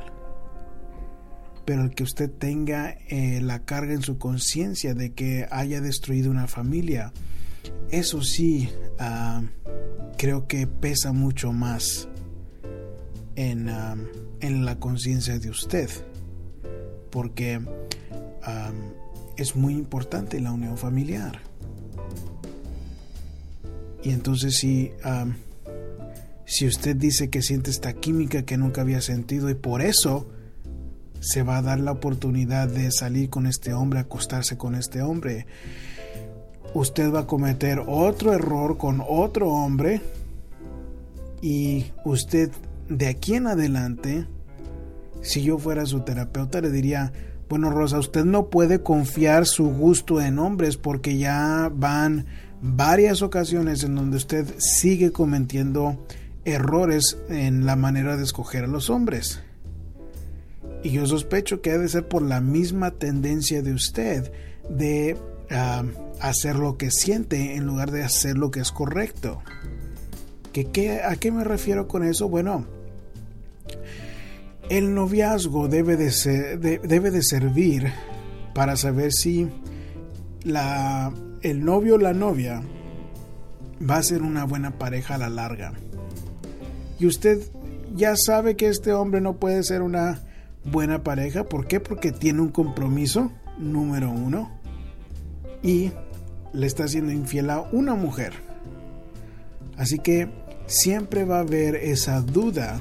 Pero 1.64 1.84
el 1.84 1.92
que 1.92 2.04
usted 2.04 2.30
tenga 2.30 2.92
eh, 3.08 3.40
la 3.42 3.60
carga 3.66 3.94
en 3.94 4.02
su 4.02 4.18
conciencia 4.18 4.94
de 4.94 5.14
que 5.14 5.48
haya 5.52 5.82
destruido 5.82 6.32
una 6.32 6.48
familia, 6.48 7.12
eso 7.89 8.21
sí 8.21 8.69
ah, 8.99 9.41
creo 10.17 10.47
que 10.47 10.67
pesa 10.67 11.13
mucho 11.13 11.51
más 11.51 12.08
en, 13.36 13.69
ah, 13.69 13.95
en 14.41 14.65
la 14.65 14.80
conciencia 14.80 15.39
de 15.39 15.49
usted. 15.49 15.89
Porque 17.12 17.62
ah, 18.43 18.71
es 19.38 19.56
muy 19.56 19.73
importante 19.73 20.39
la 20.39 20.51
unión 20.51 20.78
familiar. 20.78 21.39
Y 24.04 24.12
entonces 24.12 24.58
si, 24.58 24.91
si 26.45 26.67
usted 26.67 26.95
dice 26.95 27.32
que 27.32 27.41
siente 27.41 27.71
esta 27.71 27.93
química 27.93 28.43
que 28.43 28.56
nunca 28.56 28.82
había 28.82 29.01
sentido 29.01 29.49
y 29.49 29.56
por 29.56 29.82
eso 29.82 30.30
se 31.25 31.41
va 31.41 31.58
a 31.58 31.62
dar 31.63 31.80
la 31.80 31.91
oportunidad 31.91 32.67
de 32.67 32.91
salir 32.91 33.32
con 33.32 33.47
este 33.47 33.73
hombre, 33.73 33.99
acostarse 33.99 34.58
con 34.58 34.75
este 34.75 35.01
hombre, 35.01 35.47
usted 36.76 37.12
va 37.12 37.22
a 37.22 37.28
cometer 37.28 37.82
otro 37.88 38.34
error 38.34 38.78
con 38.78 39.02
otro 39.08 39.50
hombre 39.50 40.02
y 41.42 41.86
usted 42.04 42.52
de 42.90 43.08
aquí 43.08 43.36
en 43.36 43.48
adelante, 43.48 44.28
si 45.22 45.42
yo 45.42 45.58
fuera 45.58 45.86
su 45.86 46.02
terapeuta, 46.02 46.60
le 46.60 46.70
diría, 46.70 47.14
bueno 47.48 47.70
Rosa, 47.70 47.98
usted 47.98 48.26
no 48.26 48.50
puede 48.50 48.84
confiar 48.84 49.46
su 49.46 49.70
gusto 49.70 50.22
en 50.22 50.38
hombres 50.38 50.76
porque 50.76 51.18
ya 51.18 51.72
van 51.74 52.26
varias 52.62 53.22
ocasiones 53.22 53.84
en 53.84 53.96
donde 53.96 54.18
usted 54.18 54.46
sigue 54.58 55.14
cometiendo 55.14 56.06
errores 56.44 57.18
en 57.30 57.66
la 57.66 57.78
manera 57.78 58.18
de 58.18 58.24
escoger 58.24 58.66
a 58.66 58.68
los 58.68 58.90
hombres. 58.90 59.42
Y 60.84 60.92
yo 60.92 61.08
sospecho 61.08 61.62
que 61.62 61.72
ha 61.72 61.78
de 61.78 61.88
ser 61.88 62.08
por 62.08 62.22
la 62.22 62.42
misma 62.42 62.92
tendencia 62.92 63.62
de 63.62 63.74
usted 63.74 64.32
de 64.70 65.18
ah, 65.50 65.84
hacer 66.19 66.56
lo 66.56 66.78
que 66.78 66.91
siente 66.91 67.56
en 67.56 67.65
lugar 67.65 67.91
de 67.91 68.04
hacer 68.04 68.38
lo 68.38 68.51
que 68.51 68.60
es 68.60 68.71
correcto. 68.71 69.41
¿Qué, 70.54 71.01
¿A 71.04 71.15
qué 71.17 71.32
me 71.32 71.43
refiero 71.43 71.88
con 71.88 72.04
eso? 72.04 72.30
Bueno, 72.30 72.65
el 74.69 74.93
noviazgo 74.93 75.67
debe 75.67 75.97
de, 75.97 76.12
ser, 76.12 76.60
debe 76.60 77.12
de 77.12 77.23
servir 77.23 77.91
para 78.54 78.78
saber 78.78 79.12
si 79.12 79.49
la 80.43 81.13
el 81.41 81.63
novio 81.63 81.95
o 81.95 81.97
la 81.99 82.13
novia 82.13 82.63
va 83.88 83.97
a 83.97 84.04
ser 84.04 84.23
una 84.23 84.45
buena 84.45 84.80
pareja 84.80 85.15
a 85.15 85.17
la 85.19 85.30
larga. 85.30 85.73
Y 86.97 87.06
usted 87.06 87.39
ya 87.95 88.15
sabe 88.15 88.56
que 88.56 88.67
este 88.67 88.93
hombre 88.93 89.21
no 89.21 89.36
puede 89.36 89.62
ser 89.62 89.84
una 89.84 90.21
buena 90.63 91.04
pareja. 91.04 91.43
¿Por 91.43 91.67
qué? 91.67 91.80
Porque 91.80 92.12
tiene 92.12 92.41
un 92.41 92.49
compromiso, 92.49 93.32
número 93.60 94.10
uno, 94.10 94.49
y 95.62 95.91
le 96.56 96.68
está 96.68 96.88
siendo 96.88 97.12
infiel 97.12 97.50
a 97.50 97.62
una 97.72 97.96
mujer. 97.96 98.34
Así 99.78 100.00
que 100.00 100.30
siempre 100.68 101.26
va 101.26 101.38
a 101.38 101.41
haber 101.41 101.76
esa 101.76 102.22
duda 102.22 102.80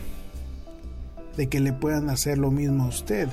de 1.37 1.48
que 1.48 1.60
le 1.60 1.72
puedan 1.72 2.08
hacer 2.08 2.38
lo 2.38 2.50
mismo 2.50 2.84
a 2.84 2.88
usted, 2.88 3.28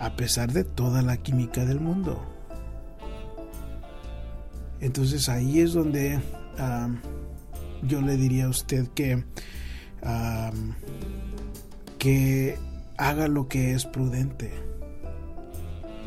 a 0.00 0.16
pesar 0.16 0.52
de 0.52 0.64
toda 0.64 1.02
la 1.02 1.16
química 1.18 1.64
del 1.64 1.80
mundo. 1.80 2.20
Entonces 4.80 5.28
ahí 5.28 5.60
es 5.60 5.72
donde 5.72 6.18
yo 7.82 8.00
le 8.02 8.16
diría 8.16 8.46
a 8.46 8.48
usted 8.48 8.88
que, 8.88 9.24
que 11.98 12.58
haga 12.98 13.28
lo 13.28 13.48
que 13.48 13.72
es 13.74 13.86
prudente. 13.86 14.52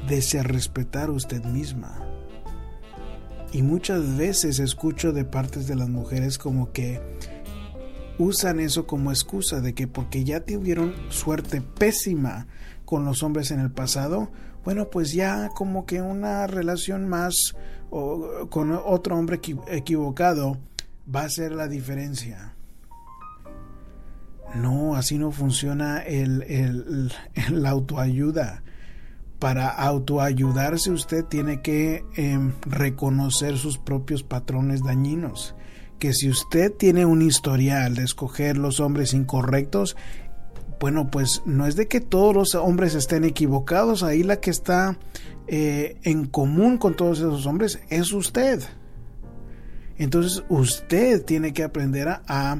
Desea 0.08 0.43
respetar 0.43 1.10
a 1.10 1.13
usted 1.13 1.43
misma. 1.45 2.07
Y 3.53 3.62
muchas 3.62 4.17
veces 4.17 4.60
escucho 4.60 5.13
de 5.13 5.25
partes 5.25 5.67
de 5.67 5.75
las 5.75 5.89
mujeres 5.89 6.38
como 6.38 6.71
que 6.71 6.99
usan 8.19 8.60
eso 8.60 8.88
como 8.88 9.12
excusa 9.12 9.62
de 9.62 9.73
que 9.73 9.88
porque 9.88 10.23
ya 10.23 10.41
tuvieron 10.41 10.93
suerte 11.10 11.62
pésima 11.62 12.47
con 12.86 13.05
los 13.05 13.23
hombres 13.23 13.51
en 13.51 13.60
el 13.60 13.71
pasado, 13.71 14.29
bueno, 14.63 14.89
pues 14.89 15.13
ya 15.13 15.49
como 15.49 15.86
que 15.86 16.01
una 16.01 16.47
relación 16.47 17.07
más 17.07 17.55
o 17.89 18.47
con 18.49 18.71
otro 18.71 19.17
hombre 19.17 19.39
equivocado 19.67 20.57
va 21.13 21.21
a 21.21 21.29
ser 21.29 21.53
la 21.53 21.67
diferencia. 21.67 22.53
No, 24.55 24.95
así 24.95 25.17
no 25.17 25.31
funciona 25.31 25.99
el, 25.99 26.43
el, 26.43 27.12
la 27.49 27.69
autoayuda. 27.69 28.63
Para 29.39 29.69
autoayudarse 29.69 30.91
usted 30.91 31.23
tiene 31.26 31.62
que 31.62 32.04
em, 32.15 32.54
reconocer 32.62 33.58
sus 33.58 33.78
propios 33.78 34.23
patrones 34.23 34.84
dañinos. 34.84 35.56
Que 36.00 36.13
si 36.13 36.30
usted 36.30 36.71
tiene 36.73 37.06
un 37.06 37.21
historial 37.21 37.95
de 37.95 38.04
escoger 38.04 38.58
los 38.58 38.80
hombres 38.80 39.13
incorrectos, 39.13 39.95
bueno, 40.80 41.10
pues 41.10 41.41
no 41.45 41.65
es 41.65 41.76
de 41.76 41.88
que 41.88 42.02
todos 42.02 42.36
los 42.36 42.56
hombres 42.56 42.93
estén 42.93 43.23
equivocados, 43.23 44.04
ahí 44.04 44.21
la 44.21 44.39
que 44.39 44.52
está 44.52 44.97
eh, 45.47 45.97
en 46.04 46.26
común 46.26 46.78
con 46.78 46.95
todos 46.95 47.19
esos 47.19 47.45
hombres 47.47 47.80
es 47.89 48.12
usted. 48.13 48.62
Entonces 49.97 50.43
usted 50.50 51.26
tiene 51.26 51.54
que 51.54 51.63
aprender 51.63 52.08
a, 52.08 52.60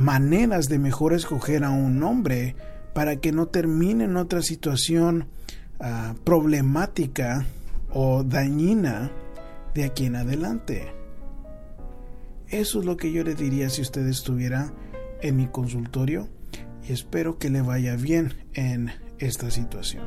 maneras 0.00 0.68
de 0.68 0.78
mejor 0.78 1.12
escoger 1.12 1.62
a 1.62 1.70
un 1.70 2.02
hombre 2.02 2.56
para 2.94 3.16
que 3.16 3.32
no 3.32 3.48
termine 3.48 4.04
en 4.04 4.16
otra 4.16 4.40
situación 4.40 5.28
ah, 5.80 6.14
problemática 6.24 7.46
o 7.92 8.22
dañina 8.22 9.10
de 9.74 9.84
aquí 9.84 10.06
en 10.06 10.16
adelante. 10.16 10.92
Eso 12.48 12.80
es 12.80 12.84
lo 12.84 12.96
que 12.96 13.12
yo 13.12 13.22
le 13.22 13.34
diría 13.34 13.70
si 13.70 13.82
usted 13.82 14.06
estuviera 14.08 14.72
en 15.22 15.36
mi 15.36 15.46
consultorio 15.46 16.28
y 16.88 16.92
espero 16.92 17.38
que 17.38 17.50
le 17.50 17.62
vaya 17.62 17.96
bien 17.96 18.34
en 18.54 18.90
esta 19.18 19.50
situación. 19.50 20.04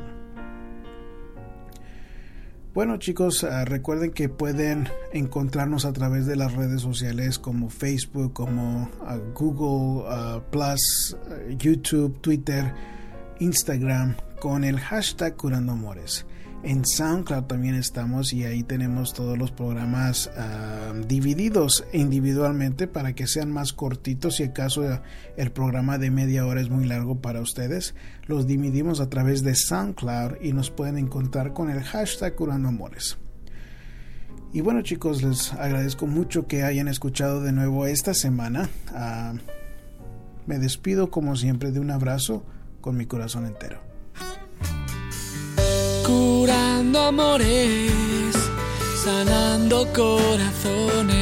Bueno 2.74 2.96
chicos, 2.96 3.44
ah, 3.44 3.64
recuerden 3.64 4.10
que 4.10 4.28
pueden 4.28 4.88
encontrarnos 5.12 5.84
a 5.84 5.92
través 5.92 6.26
de 6.26 6.34
las 6.34 6.54
redes 6.54 6.82
sociales 6.82 7.38
como 7.38 7.70
Facebook, 7.70 8.32
como 8.32 8.90
ah, 9.06 9.18
Google 9.32 10.42
Plus, 10.50 11.16
YouTube, 11.56 12.20
Twitter, 12.20 12.74
Instagram 13.38 14.16
con 14.44 14.62
el 14.62 14.78
hashtag 14.78 15.38
Curando 15.38 15.72
Amores. 15.72 16.26
En 16.62 16.84
SoundCloud 16.84 17.44
también 17.44 17.76
estamos 17.76 18.34
y 18.34 18.44
ahí 18.44 18.62
tenemos 18.62 19.14
todos 19.14 19.38
los 19.38 19.50
programas 19.52 20.30
ah, 20.36 20.92
divididos 21.08 21.86
individualmente 21.94 22.86
para 22.86 23.14
que 23.14 23.26
sean 23.26 23.50
más 23.50 23.72
cortitos. 23.72 24.36
Si 24.36 24.42
acaso 24.42 24.82
el 25.38 25.50
programa 25.50 25.96
de 25.96 26.10
media 26.10 26.44
hora 26.44 26.60
es 26.60 26.68
muy 26.68 26.84
largo 26.84 27.22
para 27.22 27.40
ustedes, 27.40 27.94
los 28.26 28.46
dividimos 28.46 29.00
a 29.00 29.08
través 29.08 29.42
de 29.44 29.54
SoundCloud 29.54 30.42
y 30.42 30.52
nos 30.52 30.70
pueden 30.70 30.98
encontrar 30.98 31.54
con 31.54 31.70
el 31.70 31.82
hashtag 31.82 32.34
Curando 32.34 32.68
Amores. 32.68 33.16
Y 34.52 34.60
bueno 34.60 34.82
chicos, 34.82 35.22
les 35.22 35.54
agradezco 35.54 36.06
mucho 36.06 36.46
que 36.46 36.64
hayan 36.64 36.88
escuchado 36.88 37.40
de 37.40 37.52
nuevo 37.52 37.86
esta 37.86 38.12
semana. 38.12 38.68
Ah, 38.92 39.32
me 40.46 40.58
despido 40.58 41.10
como 41.10 41.34
siempre 41.34 41.72
de 41.72 41.80
un 41.80 41.90
abrazo 41.90 42.44
con 42.82 42.98
mi 42.98 43.06
corazón 43.06 43.46
entero 43.46 43.93
curando 46.04 47.00
amores, 47.00 48.34
sanando 49.02 49.86
corazones. 49.92 51.14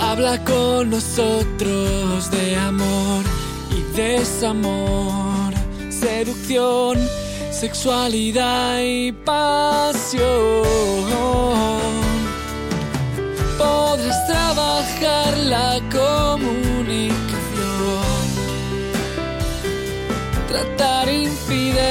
Habla 0.00 0.42
con 0.44 0.90
nosotros 0.90 2.30
de 2.30 2.56
amor 2.56 3.24
y 3.70 3.82
desamor, 3.96 5.52
seducción, 5.90 6.98
sexualidad 7.50 8.80
y 8.80 9.12
pasión. 9.12 10.24
Podrás 13.58 14.26
trabajar 14.26 15.36
la 15.38 15.80